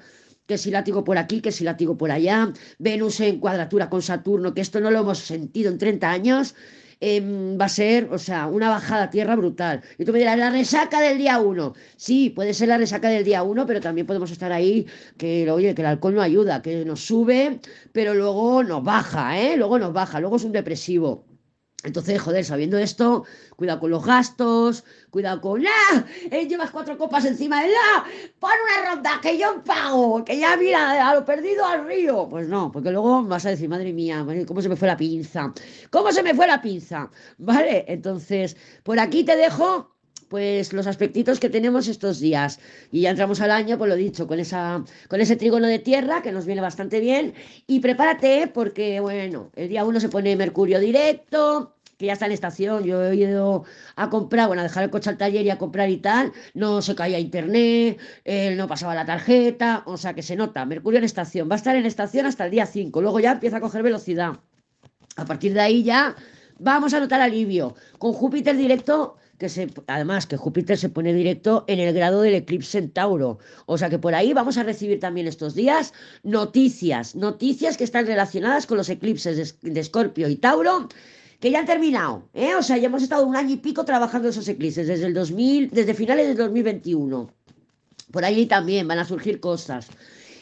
que 0.51 0.57
si 0.57 0.69
látigo 0.69 1.05
por 1.05 1.17
aquí, 1.17 1.39
que 1.39 1.53
si 1.53 1.63
látigo 1.63 1.97
por 1.97 2.11
allá, 2.11 2.51
Venus 2.77 3.21
en 3.21 3.39
cuadratura 3.39 3.89
con 3.89 4.01
Saturno, 4.01 4.53
que 4.53 4.59
esto 4.59 4.81
no 4.81 4.91
lo 4.91 4.99
hemos 4.99 5.19
sentido 5.19 5.71
en 5.71 5.77
30 5.77 6.11
años, 6.11 6.55
em, 6.99 7.57
va 7.59 7.65
a 7.65 7.69
ser, 7.69 8.09
o 8.11 8.19
sea, 8.19 8.47
una 8.47 8.69
bajada 8.69 9.03
a 9.03 9.09
tierra 9.09 9.37
brutal. 9.37 9.81
Y 9.97 10.03
tú 10.03 10.11
me 10.11 10.19
dirás, 10.19 10.37
la 10.37 10.49
resaca 10.49 10.99
del 10.99 11.17
día 11.17 11.39
1. 11.39 11.73
Sí, 11.95 12.31
puede 12.31 12.53
ser 12.53 12.67
la 12.67 12.77
resaca 12.77 13.07
del 13.09 13.23
día 13.23 13.43
1, 13.43 13.65
pero 13.65 13.79
también 13.79 14.05
podemos 14.05 14.29
estar 14.29 14.51
ahí, 14.51 14.85
que, 15.17 15.49
oye, 15.49 15.73
que 15.73 15.81
el 15.83 15.87
alcohol 15.87 16.15
no 16.15 16.21
ayuda, 16.21 16.61
que 16.61 16.83
nos 16.83 16.99
sube, 17.05 17.61
pero 17.93 18.13
luego 18.13 18.61
nos 18.63 18.83
baja, 18.83 19.39
¿eh? 19.39 19.55
Luego 19.55 19.79
nos 19.79 19.93
baja, 19.93 20.19
luego 20.19 20.35
es 20.35 20.43
un 20.43 20.51
depresivo. 20.51 21.30
Entonces, 21.83 22.21
joder, 22.21 22.45
sabiendo 22.45 22.77
esto, 22.77 23.25
cuidado 23.55 23.79
con 23.79 23.89
los 23.89 24.05
gastos, 24.05 24.83
cuidado 25.09 25.41
con 25.41 25.65
¡ah! 25.65 26.05
Eh, 26.29 26.47
llevas 26.47 26.69
cuatro 26.69 26.97
copas 26.97 27.25
encima 27.25 27.63
de 27.63 27.69
¡ah! 27.69 28.03
Pon 28.39 28.51
una 28.63 28.91
ronda 28.91 29.19
que 29.21 29.37
yo 29.37 29.63
pago, 29.63 30.23
que 30.23 30.37
ya 30.37 30.55
mira 30.57 31.09
a 31.09 31.15
lo 31.15 31.25
perdido 31.25 31.65
al 31.65 31.85
río. 31.87 32.27
Pues 32.29 32.47
no, 32.47 32.71
porque 32.71 32.91
luego 32.91 33.23
vas 33.23 33.45
a 33.45 33.49
decir, 33.49 33.67
madre 33.67 33.93
mía, 33.93 34.25
¿cómo 34.47 34.61
se 34.61 34.69
me 34.69 34.75
fue 34.75 34.87
la 34.87 34.97
pinza? 34.97 35.51
¿Cómo 35.89 36.11
se 36.11 36.21
me 36.21 36.35
fue 36.35 36.45
la 36.45 36.61
pinza? 36.61 37.09
¿Vale? 37.39 37.85
Entonces, 37.87 38.55
por 38.83 38.99
aquí 38.99 39.23
te 39.23 39.35
dejo 39.35 39.95
pues 40.31 40.71
los 40.71 40.87
aspectitos 40.87 41.41
que 41.41 41.49
tenemos 41.49 41.89
estos 41.89 42.21
días. 42.21 42.57
Y 42.89 43.01
ya 43.01 43.09
entramos 43.09 43.41
al 43.41 43.51
año, 43.51 43.77
pues 43.77 43.89
lo 43.89 43.97
dicho, 43.97 44.27
con, 44.27 44.39
esa, 44.39 44.81
con 45.09 45.19
ese 45.19 45.35
trígono 45.35 45.67
de 45.67 45.77
tierra 45.77 46.21
que 46.21 46.31
nos 46.31 46.45
viene 46.45 46.61
bastante 46.61 47.01
bien. 47.01 47.33
Y 47.67 47.81
prepárate 47.81 48.47
porque, 48.47 49.01
bueno, 49.01 49.51
el 49.57 49.67
día 49.67 49.83
uno 49.83 49.99
se 49.99 50.07
pone 50.07 50.37
Mercurio 50.37 50.79
directo, 50.79 51.75
que 51.97 52.05
ya 52.05 52.13
está 52.13 52.27
en 52.27 52.31
estación. 52.31 52.85
Yo 52.85 53.03
he 53.03 53.15
ido 53.17 53.65
a 53.97 54.09
comprar, 54.09 54.47
bueno, 54.47 54.61
a 54.61 54.63
dejar 54.63 54.85
el 54.85 54.89
coche 54.89 55.09
al 55.09 55.17
taller 55.17 55.45
y 55.45 55.49
a 55.49 55.57
comprar 55.57 55.89
y 55.89 55.97
tal. 55.97 56.31
No 56.53 56.81
se 56.81 56.95
caía 56.95 57.19
internet, 57.19 57.99
él 58.23 58.55
no 58.55 58.69
pasaba 58.69 58.95
la 58.95 59.05
tarjeta, 59.05 59.83
o 59.85 59.97
sea 59.97 60.13
que 60.13 60.23
se 60.23 60.37
nota. 60.37 60.63
Mercurio 60.63 60.99
en 60.99 61.03
estación. 61.03 61.49
Va 61.49 61.55
a 61.55 61.57
estar 61.57 61.75
en 61.75 61.85
estación 61.85 62.25
hasta 62.25 62.45
el 62.45 62.51
día 62.51 62.65
5. 62.65 63.01
Luego 63.01 63.19
ya 63.19 63.33
empieza 63.33 63.57
a 63.57 63.61
coger 63.61 63.83
velocidad. 63.83 64.39
A 65.17 65.25
partir 65.25 65.53
de 65.53 65.59
ahí 65.59 65.83
ya 65.83 66.15
vamos 66.57 66.93
a 66.93 67.01
notar 67.01 67.19
alivio. 67.19 67.75
Con 67.97 68.13
Júpiter 68.13 68.55
directo 68.55 69.17
que 69.41 69.73
además 69.87 70.27
que 70.27 70.37
Júpiter 70.37 70.77
se 70.77 70.89
pone 70.89 71.13
directo 71.13 71.65
en 71.67 71.79
el 71.79 71.93
grado 71.95 72.21
del 72.21 72.35
eclipse 72.35 72.77
en 72.77 72.91
Tauro. 72.91 73.39
O 73.65 73.75
sea 73.79 73.89
que 73.89 73.97
por 73.97 74.13
ahí 74.13 74.33
vamos 74.33 74.57
a 74.57 74.63
recibir 74.63 74.99
también 74.99 75.27
estos 75.27 75.55
días 75.55 75.93
noticias, 76.21 77.15
noticias 77.15 77.75
que 77.75 77.83
están 77.83 78.05
relacionadas 78.05 78.67
con 78.67 78.77
los 78.77 78.89
eclipses 78.89 79.59
de 79.61 79.79
Escorpio 79.79 80.29
y 80.29 80.35
Tauro 80.35 80.89
que 81.39 81.49
ya 81.49 81.59
han 81.59 81.65
terminado, 81.65 82.29
¿eh? 82.35 82.53
O 82.53 82.61
sea, 82.61 82.77
ya 82.77 82.85
hemos 82.85 83.01
estado 83.01 83.25
un 83.25 83.35
año 83.35 83.55
y 83.55 83.57
pico 83.57 83.83
trabajando 83.83 84.29
esos 84.29 84.47
eclipses 84.47 84.85
desde 84.85 85.07
el 85.07 85.15
2000, 85.15 85.71
desde 85.71 85.95
finales 85.95 86.27
del 86.27 86.37
2021. 86.37 87.31
Por 88.11 88.23
ahí 88.23 88.45
también 88.45 88.87
van 88.87 88.99
a 88.99 89.05
surgir 89.05 89.39
cosas. 89.39 89.87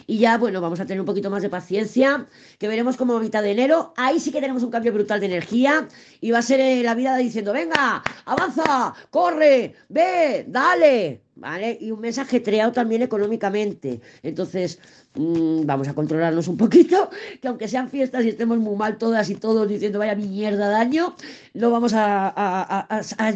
Y 0.09 0.17
ya, 0.17 0.39
bueno, 0.39 0.59
vamos 0.59 0.79
a 0.79 0.87
tener 0.87 0.99
un 0.99 1.05
poquito 1.05 1.29
más 1.29 1.43
de 1.43 1.51
paciencia, 1.51 2.25
que 2.57 2.67
veremos 2.67 2.97
como 2.97 3.15
a 3.15 3.19
mitad 3.19 3.43
de 3.43 3.51
enero. 3.51 3.93
Ahí 3.95 4.19
sí 4.19 4.31
que 4.31 4.41
tenemos 4.41 4.63
un 4.63 4.71
cambio 4.71 4.91
brutal 4.91 5.19
de 5.19 5.27
energía 5.27 5.87
y 6.19 6.31
va 6.31 6.39
a 6.39 6.41
ser 6.41 6.59
eh, 6.59 6.81
la 6.81 6.95
vida 6.95 7.15
diciendo, 7.15 7.53
venga, 7.53 8.01
avanza, 8.25 8.95
corre, 9.11 9.75
ve, 9.87 10.45
dale, 10.47 11.21
¿vale? 11.35 11.77
Y 11.79 11.91
un 11.91 11.99
mensaje 11.99 12.39
treado 12.39 12.71
también 12.71 13.03
económicamente. 13.03 14.01
Entonces, 14.23 14.79
mmm, 15.19 15.65
vamos 15.65 15.87
a 15.87 15.93
controlarnos 15.93 16.47
un 16.47 16.57
poquito, 16.57 17.09
que 17.41 17.47
aunque 17.47 17.67
sean 17.67 17.89
fiestas 17.89 18.23
y 18.25 18.29
estemos 18.29 18.57
muy 18.57 18.75
mal 18.75 18.97
todas 18.97 19.29
y 19.29 19.35
todos 19.35 19.67
diciendo 19.67 19.99
vaya 19.99 20.15
mierda 20.15 20.69
de 20.69 20.75
año, 20.75 21.15
no 21.53 21.71
vamos 21.71 21.93
a, 21.95 22.85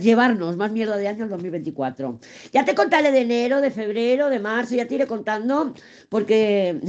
llevarnos 0.01 0.55
más 0.57 0.71
mierda 0.71 0.97
de 0.97 1.07
año 1.07 1.25
el 1.25 1.29
2024. 1.29 2.19
Ya 2.51 2.65
te 2.65 2.75
contaré 2.75 3.11
de 3.11 3.21
enero, 3.21 3.61
de 3.61 3.71
febrero, 3.71 4.29
de 4.29 4.39
marzo, 4.39 4.75
ya 4.75 4.87
te 4.87 4.95
iré 4.95 5.07
contando, 5.07 5.73
porque 6.09 6.79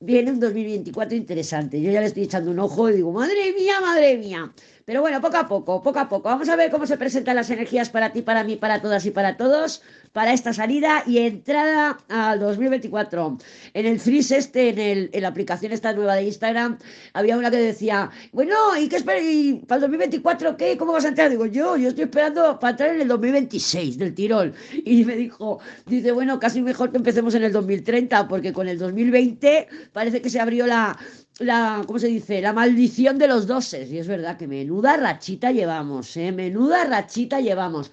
viene 0.00 0.32
un 0.32 0.40
2024 0.40 1.16
interesante. 1.16 1.80
Yo 1.80 1.90
ya 1.90 2.00
le 2.00 2.06
estoy 2.06 2.24
echando 2.24 2.50
un 2.50 2.58
ojo 2.58 2.88
y 2.88 2.94
digo, 2.94 3.12
madre 3.12 3.52
mía, 3.56 3.80
madre 3.80 4.16
mía. 4.16 4.52
Pero 4.84 5.00
bueno, 5.00 5.20
poco 5.20 5.36
a 5.36 5.48
poco, 5.48 5.82
poco 5.82 5.98
a 5.98 6.08
poco. 6.08 6.28
Vamos 6.28 6.48
a 6.48 6.56
ver 6.56 6.70
cómo 6.70 6.86
se 6.86 6.96
presentan 6.96 7.36
las 7.36 7.50
energías 7.50 7.88
para 7.90 8.12
ti, 8.12 8.22
para 8.22 8.42
mí, 8.42 8.56
para 8.56 8.82
todas 8.82 9.06
y 9.06 9.10
para 9.10 9.36
todos, 9.36 9.82
para 10.12 10.32
esta 10.32 10.52
salida 10.52 11.04
y 11.06 11.18
entrada 11.18 11.98
al 12.08 12.40
2024. 12.40 13.38
En 13.74 13.86
el 13.86 14.00
este, 14.30 14.68
en, 14.68 14.78
el, 14.78 15.10
en 15.12 15.22
la 15.22 15.28
aplicación 15.28 15.72
esta 15.72 15.92
nueva 15.92 16.14
de 16.14 16.24
Instagram, 16.24 16.78
había 17.12 17.36
una 17.36 17.50
que 17.50 17.56
decía, 17.56 18.10
bueno, 18.32 18.54
¿y 18.78 18.88
qué 18.88 18.96
esperas? 18.96 19.22
¿Y 19.24 19.54
para 19.66 19.76
el 19.76 19.82
2024 19.82 20.56
qué? 20.56 20.76
¿Cómo 20.76 20.92
vas 20.92 21.04
a 21.04 21.08
entrar? 21.08 21.30
Digo, 21.30 21.46
yo, 21.46 21.76
yo 21.76 21.88
estoy 21.88 22.04
esperando 22.04 22.58
para 22.58 22.72
entrar 22.72 22.90
en 22.94 23.00
el 23.00 23.08
2026 23.08 23.98
del 23.98 24.14
tirón. 24.14 24.54
Y 24.84 25.04
me 25.04 25.16
dijo, 25.16 25.60
dice, 25.86 26.12
bueno, 26.12 26.38
casi 26.38 26.62
mejor 26.62 26.90
que 26.90 26.98
empecemos 26.98 27.34
en 27.34 27.44
el 27.44 27.52
2030, 27.52 28.28
porque 28.28 28.52
con 28.52 28.68
el 28.68 28.78
2020 28.78 29.68
parece 29.92 30.22
que 30.22 30.30
se 30.30 30.40
abrió 30.40 30.66
la, 30.66 30.98
la, 31.38 31.82
¿cómo 31.86 31.98
se 31.98 32.08
dice? 32.08 32.40
La 32.40 32.52
maldición 32.52 33.18
de 33.18 33.28
los 33.28 33.46
doses. 33.46 33.90
Y 33.90 33.98
es 33.98 34.06
verdad 34.06 34.36
que 34.36 34.46
menuda 34.46 34.96
rachita 34.96 35.50
llevamos, 35.52 36.16
¿eh? 36.16 36.32
Menuda 36.32 36.84
rachita 36.84 37.40
llevamos. 37.40 37.90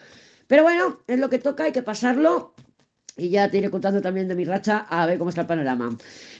Pero 0.47 0.63
bueno, 0.63 0.99
es 1.07 1.19
lo 1.19 1.29
que 1.29 1.39
toca, 1.39 1.65
hay 1.65 1.71
que 1.71 1.83
pasarlo. 1.83 2.53
Y 3.19 3.29
ya 3.29 3.51
te 3.51 3.57
iré 3.57 3.69
contando 3.69 4.01
también 4.01 4.27
de 4.27 4.35
mi 4.35 4.45
racha 4.45 4.87
a 4.89 5.05
ver 5.05 5.17
cómo 5.17 5.29
está 5.29 5.41
el 5.41 5.47
panorama. 5.47 5.97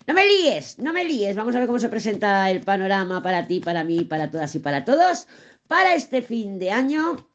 No 0.08 0.14
me 0.14 0.26
líes, 0.26 0.80
no 0.80 0.94
me 0.94 1.04
líes. 1.04 1.36
Vamos 1.36 1.56
a 1.56 1.60
ver 1.60 1.68
cómo 1.68 1.80
se 1.80 1.90
presenta 1.90 2.50
el 2.50 2.62
panorama 2.62 3.22
para 3.22 3.46
ti, 3.48 3.60
para 3.60 3.84
mí, 3.84 4.06
para 4.06 4.32
todas 4.32 4.56
y 4.56 4.60
para 4.60 4.86
todos. 4.86 5.28
Para 5.68 5.94
este 5.94 6.22
fin 6.22 6.58
de 6.58 6.72
año 6.72 7.28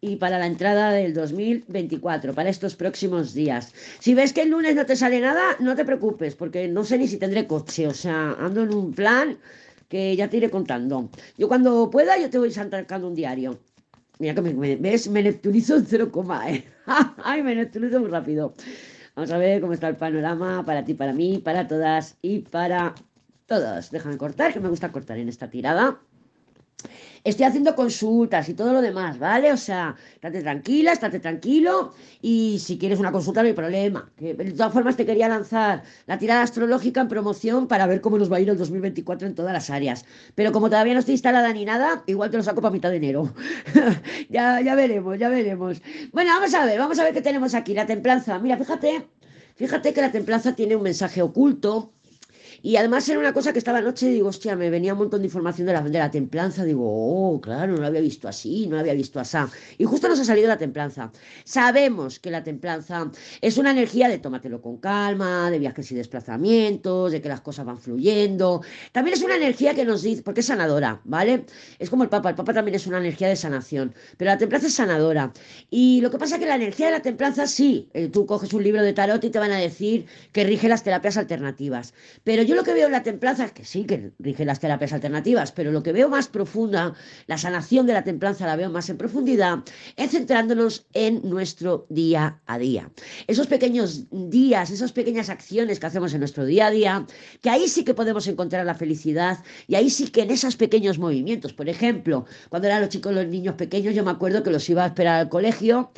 y 0.00 0.16
para 0.16 0.38
la 0.38 0.46
entrada 0.46 0.92
del 0.92 1.14
2024, 1.14 2.34
para 2.34 2.50
estos 2.50 2.76
próximos 2.76 3.34
días. 3.34 3.72
Si 3.98 4.14
ves 4.14 4.32
que 4.32 4.42
el 4.42 4.50
lunes 4.50 4.76
no 4.76 4.86
te 4.86 4.96
sale 4.96 5.20
nada, 5.20 5.56
no 5.58 5.74
te 5.74 5.84
preocupes, 5.84 6.34
porque 6.34 6.68
no 6.68 6.84
sé 6.84 6.98
ni 6.98 7.08
si 7.08 7.16
tendré 7.16 7.46
coche, 7.46 7.86
o 7.86 7.94
sea, 7.94 8.36
ando 8.38 8.62
en 8.62 8.74
un 8.74 8.92
plan 8.92 9.38
que 9.88 10.14
ya 10.14 10.28
te 10.28 10.36
iré 10.36 10.50
contando. 10.50 11.10
Yo 11.36 11.48
cuando 11.48 11.90
pueda, 11.90 12.16
yo 12.18 12.30
te 12.30 12.38
voy 12.38 12.52
sacando 12.52 13.08
un 13.08 13.14
diario. 13.14 13.58
Mira 14.20 14.34
que 14.34 14.42
me, 14.42 14.76
ves, 14.76 15.08
me 15.08 15.22
neptunizo 15.22 15.76
en 15.76 15.86
0, 15.86 16.12
¿eh? 16.46 16.64
Ay, 17.24 17.42
me 17.42 17.54
neptunizo 17.54 18.00
muy 18.00 18.10
rápido. 18.10 18.54
Vamos 19.16 19.30
a 19.32 19.38
ver 19.38 19.62
cómo 19.62 19.72
está 19.72 19.88
el 19.88 19.96
panorama 19.96 20.62
para 20.66 20.84
ti, 20.84 20.92
para 20.92 21.14
mí, 21.14 21.38
para 21.38 21.66
todas 21.66 22.18
y 22.20 22.40
para 22.40 22.94
todos. 23.46 23.90
Déjame 23.90 24.18
cortar, 24.18 24.52
que 24.52 24.60
me 24.60 24.68
gusta 24.68 24.92
cortar 24.92 25.16
en 25.18 25.30
esta 25.30 25.48
tirada 25.48 26.00
estoy 27.24 27.44
haciendo 27.44 27.74
consultas 27.74 28.48
y 28.48 28.54
todo 28.54 28.72
lo 28.72 28.80
demás, 28.80 29.18
¿vale? 29.18 29.52
O 29.52 29.56
sea, 29.56 29.96
estate 30.14 30.42
tranquila, 30.42 30.92
estate 30.92 31.20
tranquilo 31.20 31.92
y 32.22 32.58
si 32.60 32.78
quieres 32.78 32.98
una 32.98 33.12
consulta 33.12 33.42
no 33.42 33.48
hay 33.48 33.54
problema. 33.54 34.10
Que, 34.16 34.34
de 34.34 34.52
todas 34.52 34.72
formas 34.72 34.96
te 34.96 35.06
quería 35.06 35.28
lanzar 35.28 35.82
la 36.06 36.18
tirada 36.18 36.42
astrológica 36.42 37.00
en 37.00 37.08
promoción 37.08 37.68
para 37.68 37.86
ver 37.86 38.00
cómo 38.00 38.18
nos 38.18 38.32
va 38.32 38.36
a 38.36 38.40
ir 38.40 38.48
el 38.48 38.58
2024 38.58 39.28
en 39.28 39.34
todas 39.34 39.52
las 39.52 39.70
áreas. 39.70 40.04
Pero 40.34 40.52
como 40.52 40.70
todavía 40.70 40.94
no 40.94 41.00
estoy 41.00 41.14
instalada 41.14 41.52
ni 41.52 41.64
nada, 41.64 42.02
igual 42.06 42.30
te 42.30 42.36
lo 42.36 42.42
saco 42.42 42.60
para 42.60 42.72
mitad 42.72 42.90
de 42.90 42.96
enero. 42.96 43.32
ya, 44.28 44.60
ya 44.60 44.74
veremos, 44.74 45.18
ya 45.18 45.28
veremos. 45.28 45.82
Bueno, 46.12 46.32
vamos 46.34 46.54
a 46.54 46.64
ver, 46.64 46.78
vamos 46.78 46.98
a 46.98 47.04
ver 47.04 47.12
qué 47.12 47.22
tenemos 47.22 47.54
aquí. 47.54 47.74
La 47.74 47.86
templanza. 47.86 48.38
Mira, 48.38 48.56
fíjate, 48.56 49.08
fíjate 49.56 49.92
que 49.92 50.00
la 50.00 50.12
templanza 50.12 50.54
tiene 50.54 50.76
un 50.76 50.82
mensaje 50.82 51.22
oculto 51.22 51.92
y 52.62 52.76
además 52.76 53.08
era 53.08 53.18
una 53.18 53.32
cosa 53.32 53.52
que 53.52 53.58
estaba 53.58 53.78
anoche 53.78 54.08
digo, 54.08 54.28
hostia, 54.28 54.56
me 54.56 54.70
venía 54.70 54.92
un 54.92 54.98
montón 55.00 55.20
de 55.20 55.26
información 55.26 55.66
de 55.66 55.72
la, 55.72 55.82
de 55.82 55.98
la 55.98 56.10
templanza. 56.10 56.64
Digo, 56.64 56.84
oh, 56.84 57.40
claro, 57.40 57.72
no 57.72 57.80
lo 57.80 57.86
había 57.86 58.00
visto 58.00 58.28
así, 58.28 58.66
no 58.66 58.74
lo 58.74 58.80
había 58.80 58.94
visto 58.94 59.18
así. 59.20 59.38
Y 59.78 59.84
justo 59.84 60.08
nos 60.08 60.20
ha 60.20 60.24
salido 60.24 60.48
la 60.48 60.58
templanza. 60.58 61.12
Sabemos 61.44 62.18
que 62.18 62.30
la 62.30 62.42
templanza 62.42 63.10
es 63.40 63.58
una 63.58 63.70
energía 63.70 64.08
de 64.08 64.18
tómatelo 64.18 64.60
con 64.60 64.78
calma, 64.78 65.50
de 65.50 65.58
viajes 65.58 65.90
y 65.92 65.94
desplazamientos, 65.94 67.12
de 67.12 67.20
que 67.20 67.28
las 67.28 67.40
cosas 67.40 67.64
van 67.64 67.78
fluyendo. 67.78 68.62
También 68.92 69.16
es 69.16 69.22
una 69.22 69.36
energía 69.36 69.74
que 69.74 69.84
nos 69.84 70.02
dice, 70.02 70.22
porque 70.22 70.40
es 70.40 70.46
sanadora, 70.46 71.00
¿vale? 71.04 71.46
Es 71.78 71.88
como 71.90 72.02
el 72.02 72.08
Papa, 72.08 72.30
el 72.30 72.34
Papa 72.34 72.52
también 72.52 72.74
es 72.74 72.86
una 72.86 72.98
energía 72.98 73.28
de 73.28 73.36
sanación, 73.36 73.94
pero 74.16 74.30
la 74.30 74.38
templanza 74.38 74.66
es 74.66 74.74
sanadora. 74.74 75.32
Y 75.70 76.00
lo 76.00 76.10
que 76.10 76.18
pasa 76.18 76.34
es 76.34 76.40
que 76.40 76.46
la 76.46 76.56
energía 76.56 76.86
de 76.86 76.92
la 76.92 77.02
templanza, 77.02 77.46
sí, 77.46 77.88
eh, 77.94 78.08
tú 78.08 78.26
coges 78.26 78.52
un 78.52 78.62
libro 78.62 78.82
de 78.82 78.92
tarot 78.92 79.22
y 79.24 79.30
te 79.30 79.38
van 79.38 79.52
a 79.52 79.58
decir 79.58 80.06
que 80.32 80.44
rige 80.44 80.68
las 80.68 80.82
terapias 80.82 81.16
alternativas. 81.16 81.94
Pero 82.24 82.42
lo 82.54 82.64
que 82.64 82.74
veo 82.74 82.86
en 82.86 82.92
la 82.92 83.02
templanza 83.02 83.44
es 83.44 83.52
que 83.52 83.64
sí, 83.64 83.84
que 83.84 84.12
rige 84.18 84.44
las 84.44 84.60
terapias 84.60 84.92
alternativas, 84.92 85.52
pero 85.52 85.72
lo 85.72 85.82
que 85.82 85.92
veo 85.92 86.08
más 86.08 86.28
profunda, 86.28 86.94
la 87.26 87.38
sanación 87.38 87.86
de 87.86 87.92
la 87.92 88.04
templanza 88.04 88.46
la 88.46 88.56
veo 88.56 88.70
más 88.70 88.88
en 88.88 88.96
profundidad, 88.96 89.58
es 89.96 90.10
centrándonos 90.12 90.86
en 90.92 91.20
nuestro 91.28 91.86
día 91.88 92.40
a 92.46 92.58
día. 92.58 92.90
Esos 93.26 93.46
pequeños 93.46 94.06
días, 94.10 94.70
esas 94.70 94.92
pequeñas 94.92 95.28
acciones 95.28 95.80
que 95.80 95.86
hacemos 95.86 96.12
en 96.12 96.20
nuestro 96.20 96.44
día 96.44 96.66
a 96.66 96.70
día, 96.70 97.06
que 97.40 97.50
ahí 97.50 97.68
sí 97.68 97.84
que 97.84 97.94
podemos 97.94 98.26
encontrar 98.26 98.64
la 98.64 98.74
felicidad 98.74 99.38
y 99.66 99.74
ahí 99.74 99.90
sí 99.90 100.08
que 100.08 100.22
en 100.22 100.30
esos 100.30 100.56
pequeños 100.56 100.98
movimientos, 100.98 101.52
por 101.52 101.68
ejemplo, 101.68 102.26
cuando 102.48 102.68
eran 102.68 102.80
los 102.80 102.90
chicos, 102.90 103.14
los 103.14 103.26
niños 103.26 103.54
pequeños, 103.54 103.94
yo 103.94 104.04
me 104.04 104.10
acuerdo 104.10 104.42
que 104.42 104.50
los 104.50 104.68
iba 104.68 104.84
a 104.84 104.86
esperar 104.86 105.20
al 105.20 105.28
colegio 105.28 105.90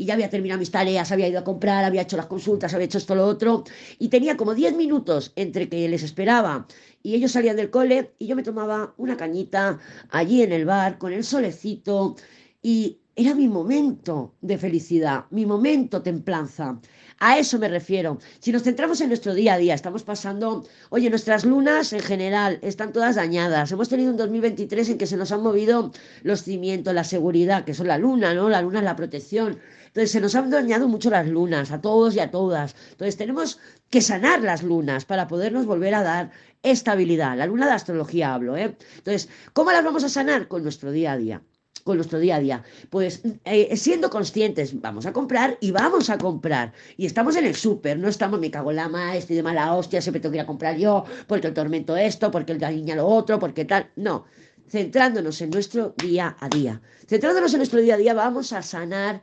y 0.00 0.06
ya 0.06 0.14
había 0.14 0.30
terminado 0.30 0.58
mis 0.58 0.70
tareas, 0.70 1.12
había 1.12 1.28
ido 1.28 1.40
a 1.40 1.44
comprar, 1.44 1.84
había 1.84 2.00
hecho 2.00 2.16
las 2.16 2.24
consultas, 2.24 2.72
había 2.72 2.86
hecho 2.86 2.96
esto, 2.96 3.14
lo 3.14 3.26
otro, 3.26 3.64
y 3.98 4.08
tenía 4.08 4.34
como 4.34 4.54
10 4.54 4.74
minutos 4.74 5.30
entre 5.36 5.68
que 5.68 5.86
les 5.90 6.02
esperaba 6.02 6.66
y 7.02 7.16
ellos 7.16 7.32
salían 7.32 7.56
del 7.56 7.68
cole 7.68 8.14
y 8.18 8.26
yo 8.26 8.34
me 8.34 8.42
tomaba 8.42 8.94
una 8.96 9.18
cañita 9.18 9.78
allí 10.08 10.40
en 10.40 10.52
el 10.52 10.64
bar 10.64 10.96
con 10.96 11.12
el 11.12 11.22
solecito 11.22 12.16
y 12.62 13.00
era 13.14 13.34
mi 13.34 13.46
momento 13.46 14.36
de 14.40 14.56
felicidad, 14.56 15.26
mi 15.28 15.44
momento 15.44 16.00
templanza. 16.00 16.80
A 17.22 17.38
eso 17.38 17.58
me 17.58 17.68
refiero. 17.68 18.18
Si 18.42 18.50
nos 18.50 18.62
centramos 18.62 18.98
en 19.02 19.08
nuestro 19.08 19.34
día 19.34 19.52
a 19.54 19.58
día, 19.58 19.74
estamos 19.74 20.04
pasando, 20.04 20.64
oye, 20.88 21.10
nuestras 21.10 21.44
lunas 21.44 21.92
en 21.92 22.00
general 22.00 22.58
están 22.62 22.94
todas 22.94 23.16
dañadas. 23.16 23.70
Hemos 23.70 23.90
tenido 23.90 24.10
un 24.10 24.16
2023 24.16 24.88
en 24.88 24.98
que 24.98 25.06
se 25.06 25.18
nos 25.18 25.30
han 25.30 25.42
movido 25.42 25.92
los 26.22 26.42
cimientos, 26.44 26.94
la 26.94 27.04
seguridad, 27.04 27.64
que 27.66 27.74
son 27.74 27.88
la 27.88 27.98
luna, 27.98 28.32
¿no? 28.32 28.48
La 28.48 28.62
luna 28.62 28.78
es 28.78 28.86
la 28.86 28.96
protección. 28.96 29.58
Entonces 29.88 30.12
se 30.12 30.20
nos 30.22 30.34
han 30.34 30.48
dañado 30.48 30.88
mucho 30.88 31.10
las 31.10 31.26
lunas, 31.28 31.72
a 31.72 31.82
todos 31.82 32.14
y 32.16 32.20
a 32.20 32.30
todas. 32.30 32.74
Entonces 32.92 33.18
tenemos 33.18 33.58
que 33.90 34.00
sanar 34.00 34.40
las 34.40 34.62
lunas 34.62 35.04
para 35.04 35.28
podernos 35.28 35.66
volver 35.66 35.94
a 35.96 36.02
dar 36.02 36.30
estabilidad. 36.62 37.36
La 37.36 37.44
luna 37.44 37.66
de 37.66 37.72
astrología 37.72 38.32
hablo, 38.32 38.56
¿eh? 38.56 38.78
Entonces, 38.96 39.28
¿cómo 39.52 39.72
las 39.72 39.84
vamos 39.84 40.04
a 40.04 40.08
sanar? 40.08 40.48
Con 40.48 40.62
nuestro 40.62 40.90
día 40.90 41.12
a 41.12 41.18
día 41.18 41.42
con 41.90 41.96
nuestro 41.96 42.20
día 42.20 42.36
a 42.36 42.40
día? 42.40 42.62
Pues 42.88 43.22
eh, 43.44 43.76
siendo 43.76 44.10
conscientes, 44.10 44.80
vamos 44.80 45.06
a 45.06 45.12
comprar 45.12 45.58
y 45.60 45.72
vamos 45.72 46.08
a 46.08 46.18
comprar. 46.18 46.72
Y 46.96 47.06
estamos 47.06 47.34
en 47.34 47.46
el 47.46 47.56
súper, 47.56 47.98
no 47.98 48.08
estamos, 48.08 48.38
me 48.38 48.50
cago 48.50 48.70
en 48.70 48.76
la 48.76 48.88
ma, 48.88 49.16
estoy 49.16 49.36
de 49.36 49.42
mala 49.42 49.74
hostia, 49.74 50.00
siempre 50.00 50.20
tengo 50.20 50.30
que 50.32 50.38
ir 50.38 50.42
a 50.42 50.46
comprar 50.46 50.76
yo, 50.76 51.04
porque 51.26 51.48
el 51.48 51.54
tormento 51.54 51.96
esto, 51.96 52.30
porque 52.30 52.52
el 52.52 52.60
niña 52.60 52.94
lo 52.94 53.06
otro, 53.06 53.40
porque 53.40 53.64
tal. 53.64 53.90
No, 53.96 54.24
centrándonos 54.68 55.40
en 55.40 55.50
nuestro 55.50 55.94
día 55.96 56.36
a 56.38 56.48
día. 56.48 56.80
Centrándonos 57.08 57.52
en 57.52 57.58
nuestro 57.58 57.80
día 57.80 57.94
a 57.94 57.98
día, 57.98 58.14
vamos 58.14 58.52
a 58.52 58.62
sanar 58.62 59.20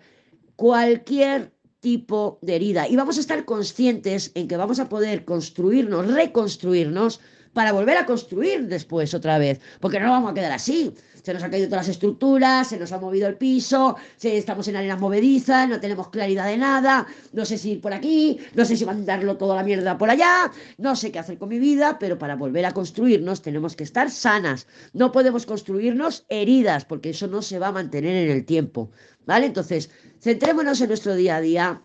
cualquier 0.58 1.54
tipo 1.80 2.38
de 2.42 2.58
herida 2.58 2.88
y 2.90 2.98
vamos 2.98 3.18
a 3.18 3.22
estar 3.22 3.46
conscientes 3.46 4.32
en 4.36 4.48
que 4.50 4.58
vamos 4.58 4.80
a 4.80 4.90
poder 4.90 5.24
construirnos, 5.24 6.12
reconstruirnos 6.14 7.22
para 7.54 7.72
volver 7.72 7.98
a 7.98 8.06
construir 8.06 8.68
después 8.68 9.13
otra 9.13 9.38
vez, 9.38 9.60
porque 9.80 10.00
no 10.00 10.10
vamos 10.10 10.32
a 10.32 10.34
quedar 10.34 10.51
así. 10.51 10.94
Se 11.24 11.34
nos 11.34 11.44
han 11.44 11.51
caído 11.51 11.68
todas 11.68 11.88
las 11.88 11.96
estructuras, 11.96 12.70
se 12.70 12.77
nos 12.77 12.94
ha 12.94 13.00
movido 13.00 13.27
el 13.27 13.36
piso, 13.36 13.98
estamos 14.22 14.66
en 14.70 14.77
arenas 14.77 14.98
movedizas, 14.98 15.68
no 15.68 15.77
tenemos 15.77 16.08
claridad 16.08 16.48
de 16.48 16.56
nada, 16.56 17.06
no 17.34 17.44
sé 17.44 17.58
si 17.58 17.72
ir 17.72 17.82
por 17.82 17.94
aquí, 17.94 18.39
no 18.56 18.63
sé 18.63 18.77
si 18.77 18.86
mandarlo 18.86 19.36
toda 19.36 19.58
la 19.58 19.63
mierda 19.63 19.98
por 19.98 20.10
allá, 20.10 20.50
no 20.77 20.96
sé 20.96 21.12
qué 21.12 21.20
hacer 21.20 21.38
con 21.38 21.50
mi 21.50 21.60
vida, 21.60 22.00
pero 22.00 22.18
para 22.18 22.38
volver 22.38 22.66
a 22.66 22.72
construirnos 22.72 23.42
tenemos 23.42 23.75
que 23.75 23.84
estar 23.84 24.10
sanas. 24.10 24.68
No 24.94 25.12
podemos 25.12 25.46
construirnos 25.46 26.25
heridas, 26.30 26.86
porque 26.86 27.10
eso 27.10 27.27
no 27.27 27.42
se 27.42 27.60
va 27.60 27.68
a 27.68 27.72
mantener 27.74 28.16
en 28.16 28.32
el 28.32 28.46
tiempo. 28.46 28.89
¿Vale? 29.25 29.48
Entonces, 29.48 29.89
centrémonos 30.22 30.80
en 30.80 30.88
nuestro 30.88 31.13
día 31.13 31.36
a 31.36 31.42
día. 31.42 31.82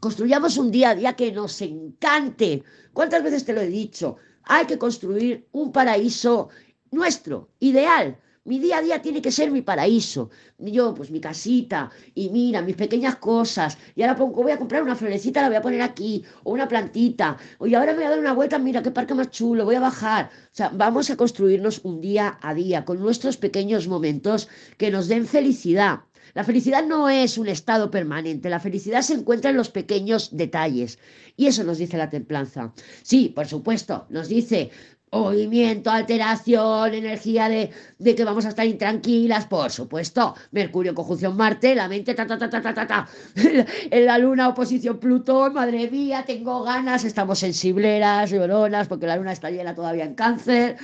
Construyamos 0.00 0.56
un 0.56 0.70
día 0.70 0.90
a 0.90 0.94
día 0.94 1.12
que 1.12 1.30
nos 1.32 1.60
encante. 1.60 2.62
¿Cuántas 2.94 3.22
veces 3.22 3.44
te 3.44 3.52
lo 3.52 3.60
he 3.60 3.68
dicho? 3.68 4.16
Hay 4.50 4.64
que 4.64 4.78
construir 4.78 5.46
un 5.52 5.72
paraíso 5.72 6.48
nuestro, 6.90 7.50
ideal. 7.60 8.16
Mi 8.44 8.58
día 8.58 8.78
a 8.78 8.80
día 8.80 9.02
tiene 9.02 9.20
que 9.20 9.30
ser 9.30 9.50
mi 9.50 9.60
paraíso. 9.60 10.30
Yo, 10.56 10.94
pues 10.94 11.10
mi 11.10 11.20
casita, 11.20 11.90
y 12.14 12.30
mira, 12.30 12.62
mis 12.62 12.76
pequeñas 12.76 13.16
cosas. 13.16 13.76
Y 13.94 14.00
ahora 14.00 14.14
voy 14.14 14.50
a 14.50 14.56
comprar 14.56 14.82
una 14.82 14.96
florecita, 14.96 15.42
la 15.42 15.48
voy 15.48 15.58
a 15.58 15.62
poner 15.62 15.82
aquí, 15.82 16.24
o 16.44 16.52
una 16.52 16.66
plantita. 16.66 17.36
Y 17.60 17.74
ahora 17.74 17.92
voy 17.94 18.04
a 18.04 18.10
dar 18.10 18.18
una 18.18 18.32
vuelta, 18.32 18.58
mira 18.58 18.82
qué 18.82 18.90
parque 18.90 19.12
más 19.12 19.30
chulo, 19.30 19.66
voy 19.66 19.74
a 19.74 19.80
bajar. 19.80 20.30
O 20.46 20.56
sea, 20.56 20.70
vamos 20.70 21.10
a 21.10 21.16
construirnos 21.16 21.84
un 21.84 22.00
día 22.00 22.38
a 22.40 22.54
día 22.54 22.86
con 22.86 23.00
nuestros 23.00 23.36
pequeños 23.36 23.86
momentos 23.86 24.48
que 24.78 24.90
nos 24.90 25.08
den 25.08 25.26
felicidad. 25.26 26.04
La 26.34 26.44
felicidad 26.44 26.84
no 26.86 27.08
es 27.08 27.38
un 27.38 27.48
estado 27.48 27.90
permanente, 27.90 28.50
la 28.50 28.60
felicidad 28.60 29.02
se 29.02 29.14
encuentra 29.14 29.50
en 29.50 29.56
los 29.56 29.70
pequeños 29.70 30.36
detalles. 30.36 30.98
Y 31.36 31.46
eso 31.46 31.64
nos 31.64 31.78
dice 31.78 31.96
la 31.96 32.10
templanza. 32.10 32.72
Sí, 33.02 33.28
por 33.28 33.46
supuesto, 33.46 34.06
nos 34.10 34.28
dice 34.28 34.70
movimiento, 35.12 35.90
alteración, 35.90 36.94
energía 36.94 37.48
de, 37.48 37.70
de, 37.98 38.14
que 38.14 38.24
vamos 38.24 38.46
a 38.46 38.50
estar 38.50 38.66
intranquilas, 38.66 39.46
por 39.46 39.70
supuesto. 39.70 40.34
Mercurio, 40.50 40.94
conjunción 40.94 41.36
Marte, 41.36 41.74
la 41.74 41.88
mente, 41.88 42.14
ta, 42.14 42.26
ta, 42.26 42.38
ta, 42.38 42.50
ta, 42.50 42.60
ta, 42.60 42.74
ta, 42.74 42.86
ta. 42.86 43.08
En 43.90 44.06
la 44.06 44.18
luna, 44.18 44.48
oposición 44.48 44.98
Plutón, 44.98 45.54
madre 45.54 45.90
mía, 45.90 46.24
tengo 46.26 46.62
ganas, 46.62 47.04
estamos 47.04 47.38
sensibleras, 47.38 48.30
lloronas, 48.30 48.88
porque 48.88 49.06
la 49.06 49.16
luna 49.16 49.32
está 49.32 49.50
llena 49.50 49.74
todavía 49.74 50.04
en 50.04 50.14
cáncer. 50.14 50.76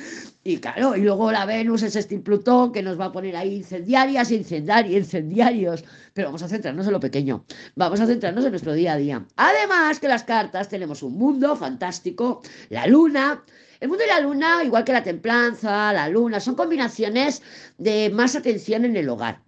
Y 0.47 0.59
claro, 0.59 0.95
y 0.95 1.00
luego 1.00 1.33
la 1.33 1.47
Venus 1.47 1.83
es 1.83 1.97
este 1.97 2.19
Plutón 2.19 2.71
que 2.71 2.83
nos 2.83 3.00
va 3.00 3.07
a 3.07 3.12
poner 3.12 3.35
ahí 3.35 3.57
incendiarias, 3.57 4.31
incendiarios, 4.31 4.95
incendiarios. 4.95 5.85
Pero 6.12 6.28
vamos 6.28 6.43
a 6.43 6.49
centrarnos 6.49 6.87
en 6.87 6.93
lo 6.93 7.00
pequeño. 7.00 7.47
Vamos 7.75 7.99
a 8.00 8.07
centrarnos 8.07 8.45
en 8.45 8.50
nuestro 8.50 8.75
día 8.75 8.93
a 8.93 8.97
día. 8.97 9.26
Además 9.37 10.00
que 10.00 10.09
las 10.09 10.25
cartas 10.25 10.69
tenemos 10.69 11.02
un 11.02 11.16
mundo 11.16 11.57
fantástico, 11.57 12.43
la 12.69 12.87
luna. 12.87 13.43
El 13.85 13.91
mundo 13.91 14.03
y 14.03 14.09
la 14.09 14.21
luna, 14.21 14.64
igual 14.64 14.83
que 14.83 14.95
la 14.95 15.03
templanza, 15.03 15.93
la 15.93 16.09
luna, 16.09 16.41
son 16.41 16.55
combinaciones 16.55 17.43
de 17.76 18.09
más 18.09 18.35
atención 18.35 18.87
en 18.87 18.97
el 18.97 19.06
hogar. 19.11 19.43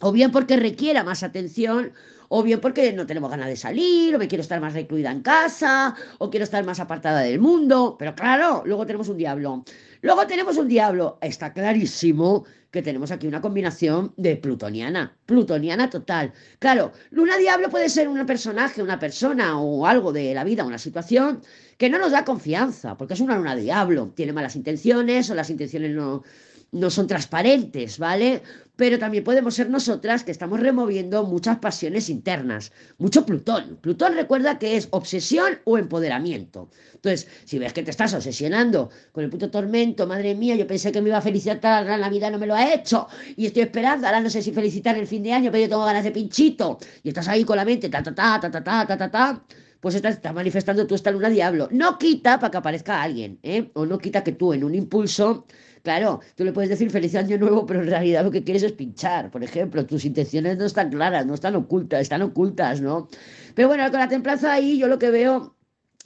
O 0.00 0.10
bien 0.10 0.32
porque 0.32 0.56
requiera 0.56 1.04
más 1.04 1.22
atención, 1.22 1.92
o 2.28 2.42
bien 2.42 2.60
porque 2.60 2.92
no 2.92 3.06
tenemos 3.06 3.30
ganas 3.30 3.48
de 3.48 3.56
salir, 3.56 4.14
o 4.14 4.18
me 4.18 4.28
quiero 4.28 4.42
estar 4.42 4.60
más 4.60 4.74
recluida 4.74 5.10
en 5.10 5.22
casa, 5.22 5.94
o 6.18 6.30
quiero 6.30 6.44
estar 6.44 6.64
más 6.64 6.80
apartada 6.80 7.20
del 7.20 7.40
mundo. 7.40 7.96
Pero 7.98 8.14
claro, 8.14 8.62
luego 8.66 8.86
tenemos 8.86 9.08
un 9.08 9.16
diablo. 9.16 9.64
Luego 10.00 10.26
tenemos 10.26 10.56
un 10.56 10.68
diablo. 10.68 11.18
Está 11.20 11.52
clarísimo 11.52 12.44
que 12.70 12.82
tenemos 12.82 13.10
aquí 13.10 13.26
una 13.26 13.40
combinación 13.40 14.12
de 14.16 14.36
plutoniana. 14.36 15.16
Plutoniana 15.24 15.88
total. 15.88 16.32
Claro, 16.58 16.92
luna 17.10 17.36
diablo 17.38 17.70
puede 17.70 17.88
ser 17.88 18.08
un 18.08 18.24
personaje, 18.26 18.82
una 18.82 18.98
persona 18.98 19.58
o 19.58 19.86
algo 19.86 20.12
de 20.12 20.34
la 20.34 20.44
vida, 20.44 20.64
una 20.64 20.78
situación 20.78 21.40
que 21.78 21.88
no 21.88 21.98
nos 21.98 22.12
da 22.12 22.24
confianza, 22.24 22.96
porque 22.96 23.14
es 23.14 23.20
una 23.20 23.36
luna 23.36 23.56
diablo. 23.56 24.12
Tiene 24.14 24.32
malas 24.32 24.56
intenciones 24.56 25.30
o 25.30 25.34
las 25.34 25.48
intenciones 25.48 25.92
no, 25.92 26.24
no 26.72 26.90
son 26.90 27.06
transparentes, 27.06 27.98
¿vale? 27.98 28.42
Pero 28.76 28.98
también 28.98 29.24
podemos 29.24 29.54
ser 29.54 29.70
nosotras 29.70 30.22
que 30.22 30.30
estamos 30.30 30.60
removiendo 30.60 31.24
muchas 31.24 31.58
pasiones 31.58 32.08
internas, 32.08 32.72
mucho 32.98 33.26
Plutón. 33.26 33.78
Plutón 33.80 34.14
recuerda 34.14 34.58
que 34.58 34.76
es 34.76 34.88
obsesión 34.90 35.58
o 35.64 35.78
empoderamiento. 35.78 36.70
Entonces, 36.94 37.28
si 37.44 37.58
ves 37.58 37.72
que 37.72 37.82
te 37.82 37.90
estás 37.90 38.14
obsesionando 38.14 38.90
con 39.12 39.24
el 39.24 39.30
puto 39.30 39.50
tormento, 39.50 40.06
madre 40.06 40.34
mía, 40.34 40.54
yo 40.56 40.66
pensé 40.66 40.92
que 40.92 41.00
me 41.00 41.08
iba 41.08 41.18
a 41.18 41.22
felicitar 41.22 41.84
la 41.86 41.96
Navidad, 41.96 42.30
no 42.30 42.38
me 42.38 42.46
lo 42.46 42.54
ha 42.54 42.72
hecho, 42.72 43.08
y 43.36 43.46
estoy 43.46 43.62
esperando, 43.62 44.06
ahora 44.06 44.20
no 44.20 44.30
sé 44.30 44.42
si 44.42 44.52
felicitar 44.52 44.96
el 44.96 45.06
fin 45.06 45.22
de 45.22 45.32
año, 45.32 45.50
pero 45.50 45.64
yo 45.64 45.68
tengo 45.68 45.84
ganas 45.84 46.04
de 46.04 46.12
pinchito, 46.12 46.78
y 47.02 47.08
estás 47.08 47.28
ahí 47.28 47.44
con 47.44 47.56
la 47.56 47.64
mente, 47.64 47.88
ta, 47.88 48.02
ta, 48.02 48.14
ta, 48.14 48.38
ta, 48.40 48.50
ta, 48.50 48.62
ta, 48.62 48.86
ta, 48.86 48.96
ta, 48.96 49.10
ta 49.10 49.44
pues 49.80 49.94
estás, 49.94 50.20
manifestando 50.34 50.86
tú 50.86 50.94
esta 50.94 51.10
luna 51.10 51.28
diablo. 51.28 51.68
No 51.70 51.98
quita 51.98 52.38
para 52.38 52.50
que 52.50 52.56
aparezca 52.58 53.02
alguien, 53.02 53.38
¿eh? 53.42 53.70
O 53.74 53.86
no 53.86 53.98
quita 53.98 54.24
que 54.24 54.32
tú 54.32 54.52
en 54.52 54.64
un 54.64 54.74
impulso 54.74 55.46
Claro, 55.82 56.20
tú 56.34 56.44
le 56.44 56.52
puedes 56.52 56.70
decir 56.70 56.90
feliz 56.90 57.14
año 57.14 57.38
nuevo, 57.38 57.64
pero 57.64 57.80
en 57.80 57.88
realidad 57.88 58.24
lo 58.24 58.30
que 58.30 58.44
quieres 58.44 58.62
es 58.62 58.72
pinchar, 58.72 59.30
por 59.30 59.42
ejemplo. 59.42 59.86
Tus 59.86 60.04
intenciones 60.04 60.58
no 60.58 60.66
están 60.66 60.90
claras, 60.90 61.24
no 61.26 61.34
están 61.34 61.56
ocultas, 61.56 62.02
están 62.02 62.22
ocultas, 62.22 62.80
¿no? 62.80 63.08
Pero 63.54 63.68
bueno, 63.68 63.88
con 63.90 64.00
la 64.00 64.08
templanza 64.08 64.52
ahí 64.52 64.78
yo 64.78 64.88
lo 64.88 64.98
que 64.98 65.10
veo 65.10 65.56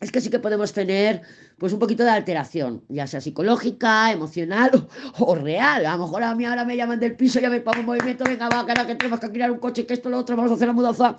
es 0.00 0.11
que 0.11 0.20
sí 0.20 0.30
que 0.30 0.38
podemos 0.40 0.72
tener 0.72 1.22
pues 1.58 1.72
un 1.72 1.78
poquito 1.78 2.02
de 2.02 2.11
alteración, 2.11 2.85
ya 2.88 3.06
sea 3.06 3.20
psicológica, 3.20 4.11
emocional 4.11 4.88
o, 5.18 5.35
real. 5.37 5.87
A 5.87 5.96
lo 5.96 6.04
mejor 6.06 6.24
a 6.24 6.35
mí 6.35 6.44
ahora 6.44 6.64
me 6.64 6.76
llaman 6.76 6.98
del 6.98 7.14
piso, 7.14 7.38
ya 7.38 7.48
me 7.48 7.61
pongo 7.61 7.78
en 7.78 7.87
movimiento, 7.87 8.24
venga, 8.24 8.48
va, 8.48 8.66
que 8.66 8.74
que 8.87 8.94
tenemos 8.96 9.20
que 9.20 9.26
alquilar 9.26 9.50
un 9.52 9.58
coche, 9.58 9.87
que 9.87 9.94
esto, 9.94 10.11
lo 10.11 10.18
otro, 10.18 10.37
vamos 10.37 10.50
a 10.50 10.54
hacer 10.56 10.66
la 10.66 10.74
mudanza. 10.74 11.14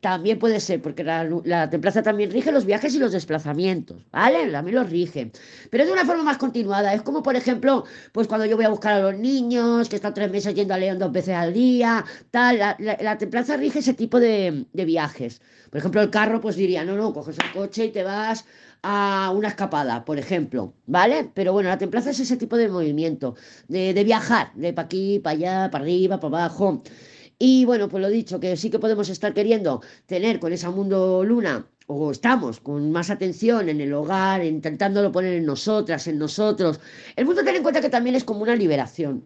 También 0.00 0.38
puede 0.38 0.60
ser, 0.60 0.80
porque 0.80 1.02
la, 1.02 1.28
la, 1.44 1.68
templaza 1.70 2.04
también 2.04 2.30
rige 2.30 2.52
los 2.52 2.64
viajes 2.64 2.94
y 2.94 3.00
los 3.00 3.10
desplazamientos, 3.10 4.04
¿vale? 4.12 4.48
También 4.48 4.76
los 4.76 4.88
rige. 4.88 5.32
Pero 5.70 5.84
de 5.84 5.92
una 5.92 6.04
forma 6.04 6.22
más 6.22 6.38
continuada. 6.38 6.94
Es 6.94 7.02
como, 7.02 7.20
por 7.20 7.34
ejemplo, 7.34 7.84
pues 8.12 8.28
cuando 8.28 8.46
yo 8.46 8.54
voy 8.54 8.64
a 8.64 8.68
buscar 8.68 8.94
a 8.94 9.00
los 9.00 9.18
niños, 9.18 9.88
que 9.88 9.96
están 9.96 10.14
tres 10.14 10.30
meses 10.30 10.54
yendo 10.54 10.72
a 10.74 10.78
León 10.78 11.00
dos 11.00 11.10
veces 11.10 11.34
al 11.34 11.52
día, 11.52 12.04
tal. 12.30 12.58
La, 12.58 12.76
la 12.78 13.18
templaza 13.18 13.56
rige 13.56 13.80
ese 13.80 13.92
tipo 13.94 14.20
de, 14.20 14.66
viajes. 14.72 15.40
Por 15.70 15.78
ejemplo, 15.78 16.00
el 16.00 16.10
carro, 16.10 16.40
pues 16.40 16.54
diría, 16.54 16.84
no, 16.84 16.96
no, 16.96 17.12
coges 17.12 17.36
el 17.38 17.50
coche 17.52 17.86
y 17.86 17.90
te 17.90 18.04
vas 18.04 18.44
a 18.82 19.32
una 19.34 19.48
escapada, 19.48 20.04
por 20.04 20.18
ejemplo, 20.18 20.74
¿vale? 20.86 21.28
Pero 21.34 21.52
bueno, 21.52 21.70
la 21.70 21.78
templaza 21.78 22.10
es 22.10 22.20
ese 22.20 22.36
tipo 22.36 22.56
de 22.56 22.68
movimiento, 22.68 23.34
de, 23.66 23.92
de 23.92 24.04
viajar, 24.04 24.52
de 24.54 24.72
para 24.72 24.86
aquí, 24.86 25.18
para 25.18 25.34
allá, 25.34 25.70
para 25.72 25.82
arriba, 25.82 26.20
para 26.20 26.44
abajo. 26.44 26.82
Y 27.38 27.64
bueno, 27.64 27.88
pues 27.88 28.02
lo 28.02 28.08
dicho, 28.08 28.40
que 28.40 28.56
sí 28.56 28.68
que 28.70 28.80
podemos 28.80 29.08
estar 29.08 29.32
queriendo 29.32 29.80
tener 30.06 30.40
con 30.40 30.52
esa 30.52 30.70
mundo 30.70 31.24
luna 31.24 31.66
o 31.86 32.10
estamos 32.10 32.60
con 32.60 32.90
más 32.90 33.10
atención 33.10 33.68
en 33.68 33.80
el 33.80 33.92
hogar, 33.92 34.44
intentándolo 34.44 35.12
poner 35.12 35.34
en 35.34 35.46
nosotras, 35.46 36.06
en 36.08 36.18
nosotros. 36.18 36.80
El 37.16 37.24
mundo 37.26 37.44
ten 37.44 37.56
en 37.56 37.62
cuenta 37.62 37.80
que 37.80 37.88
también 37.90 38.16
es 38.16 38.24
como 38.24 38.42
una 38.42 38.56
liberación. 38.56 39.24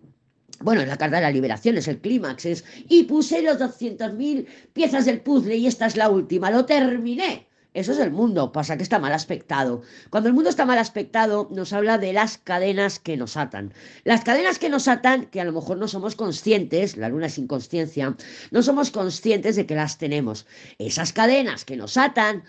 Bueno, 0.61 0.83
es 0.83 0.88
la 0.88 0.98
carta 0.98 1.16
de 1.16 1.22
la 1.22 1.31
liberación, 1.31 1.77
es 1.79 1.88
el 1.88 1.98
clímax, 2.01 2.44
es... 2.46 2.64
Y 2.88 3.05
puse 3.05 3.42
los 3.42 3.59
200.000 3.59 4.46
piezas 4.72 5.07
del 5.07 5.22
puzzle 5.22 5.57
y 5.57 5.66
esta 5.66 5.87
es 5.87 5.96
la 5.96 6.09
última, 6.11 6.51
lo 6.51 6.64
terminé. 6.66 7.48
Eso 7.74 7.92
es 7.92 7.98
el 7.98 8.11
mundo, 8.11 8.52
pasa 8.52 8.76
que 8.76 8.82
está 8.82 8.98
mal 8.98 9.12
aspectado. 9.12 9.80
Cuando 10.11 10.28
el 10.28 10.35
mundo 10.35 10.50
está 10.50 10.66
mal 10.66 10.78
aspectado, 10.78 11.48
nos 11.50 11.72
habla 11.72 11.96
de 11.96 12.12
las 12.12 12.37
cadenas 12.37 12.98
que 12.98 13.16
nos 13.16 13.38
atan. 13.38 13.72
Las 14.04 14.24
cadenas 14.24 14.58
que 14.58 14.68
nos 14.68 14.88
atan, 14.88 15.26
que 15.26 15.40
a 15.40 15.44
lo 15.44 15.52
mejor 15.52 15.78
no 15.78 15.88
somos 15.88 16.14
conscientes, 16.14 16.98
la 16.98 17.08
luna 17.08 17.26
es 17.26 17.38
inconsciencia, 17.38 18.14
no 18.50 18.62
somos 18.62 18.90
conscientes 18.90 19.56
de 19.56 19.64
que 19.64 19.74
las 19.74 19.96
tenemos. 19.96 20.46
Esas 20.78 21.14
cadenas 21.14 21.64
que 21.64 21.76
nos 21.78 21.96
atan, 21.96 22.44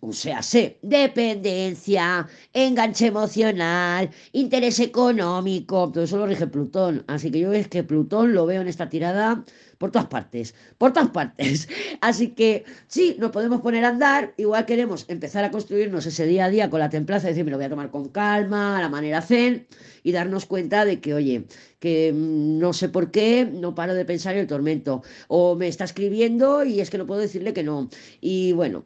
o 0.00 0.12
sea, 0.12 0.42
sé, 0.42 0.78
dependencia, 0.82 2.28
enganche 2.52 3.06
emocional, 3.06 4.10
interés 4.32 4.78
económico, 4.80 5.90
todo 5.90 6.04
eso 6.04 6.18
lo 6.18 6.26
rige 6.26 6.46
Plutón. 6.46 7.04
Así 7.08 7.30
que 7.30 7.40
yo 7.40 7.52
es 7.52 7.68
que 7.68 7.82
Plutón 7.82 8.32
lo 8.32 8.46
veo 8.46 8.60
en 8.60 8.68
esta 8.68 8.88
tirada 8.88 9.44
por 9.78 9.90
todas 9.92 10.08
partes, 10.08 10.54
por 10.76 10.92
todas 10.92 11.10
partes. 11.10 11.68
Así 12.00 12.28
que 12.30 12.64
sí, 12.88 13.16
nos 13.18 13.30
podemos 13.30 13.60
poner 13.60 13.84
a 13.84 13.88
andar, 13.88 14.34
igual 14.36 14.66
queremos 14.66 15.04
empezar 15.08 15.44
a 15.44 15.50
construirnos 15.50 16.04
ese 16.06 16.26
día 16.26 16.46
a 16.46 16.50
día 16.50 16.68
con 16.68 16.80
la 16.80 16.90
templanza, 16.90 17.28
decir, 17.28 17.44
me 17.44 17.50
lo 17.50 17.56
voy 17.56 17.66
a 17.66 17.70
tomar 17.70 17.90
con 17.90 18.08
calma, 18.08 18.78
a 18.78 18.82
la 18.82 18.88
manera 18.88 19.22
zen, 19.22 19.66
y 20.02 20.12
darnos 20.12 20.46
cuenta 20.46 20.84
de 20.84 21.00
que, 21.00 21.14
oye, 21.14 21.44
que 21.78 22.12
mm, 22.12 22.58
no 22.58 22.72
sé 22.72 22.88
por 22.88 23.10
qué, 23.10 23.48
no 23.50 23.74
paro 23.74 23.94
de 23.94 24.04
pensar 24.04 24.34
en 24.34 24.40
el 24.40 24.46
tormento, 24.46 25.02
o 25.28 25.54
me 25.54 25.68
está 25.68 25.84
escribiendo 25.84 26.64
y 26.64 26.80
es 26.80 26.90
que 26.90 26.98
no 26.98 27.06
puedo 27.06 27.20
decirle 27.20 27.52
que 27.52 27.62
no. 27.62 27.88
Y 28.20 28.52
bueno, 28.52 28.84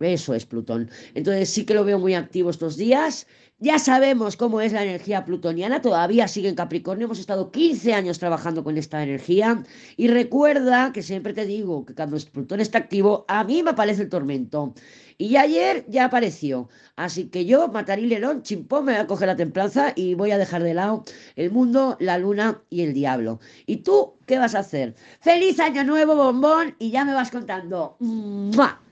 eso 0.00 0.34
es 0.34 0.44
Plutón. 0.44 0.90
Entonces 1.14 1.48
sí 1.48 1.64
que 1.64 1.74
lo 1.74 1.84
veo 1.84 1.98
muy 1.98 2.14
activo 2.14 2.50
estos 2.50 2.76
días. 2.76 3.26
Ya 3.58 3.78
sabemos 3.78 4.36
cómo 4.36 4.60
es 4.60 4.74
la 4.74 4.82
energía 4.82 5.24
plutoniana, 5.24 5.80
todavía 5.80 6.28
sigue 6.28 6.50
en 6.50 6.54
Capricornio, 6.54 7.06
hemos 7.06 7.18
estado 7.18 7.50
15 7.50 7.94
años 7.94 8.18
trabajando 8.18 8.62
con 8.62 8.76
esta 8.76 9.02
energía 9.02 9.64
y 9.96 10.08
recuerda 10.08 10.92
que 10.92 11.02
siempre 11.02 11.32
te 11.32 11.46
digo 11.46 11.86
que 11.86 11.94
cuando 11.94 12.18
Plutón 12.30 12.60
está 12.60 12.76
activo, 12.76 13.24
a 13.28 13.44
mí 13.44 13.62
me 13.62 13.70
aparece 13.70 14.02
el 14.02 14.10
tormento. 14.10 14.74
Y 15.16 15.36
ayer 15.36 15.86
ya 15.88 16.04
apareció, 16.04 16.68
así 16.96 17.30
que 17.30 17.46
yo, 17.46 17.68
Matarí 17.68 18.06
León, 18.06 18.42
chimpón, 18.42 18.84
me 18.84 18.92
voy 18.92 19.00
a 19.00 19.06
coger 19.06 19.28
la 19.28 19.36
templanza 19.36 19.94
y 19.96 20.12
voy 20.12 20.32
a 20.32 20.38
dejar 20.38 20.62
de 20.62 20.74
lado 20.74 21.04
el 21.34 21.50
mundo, 21.50 21.96
la 21.98 22.18
luna 22.18 22.62
y 22.68 22.82
el 22.82 22.92
diablo. 22.92 23.40
¿Y 23.64 23.78
tú 23.78 24.16
qué 24.26 24.36
vas 24.36 24.54
a 24.54 24.58
hacer? 24.58 24.94
¡Feliz 25.20 25.58
año 25.60 25.82
nuevo, 25.82 26.14
bombón! 26.14 26.76
Y 26.78 26.90
ya 26.90 27.06
me 27.06 27.14
vas 27.14 27.30
contando. 27.30 27.96
¡Mua! 28.00 28.82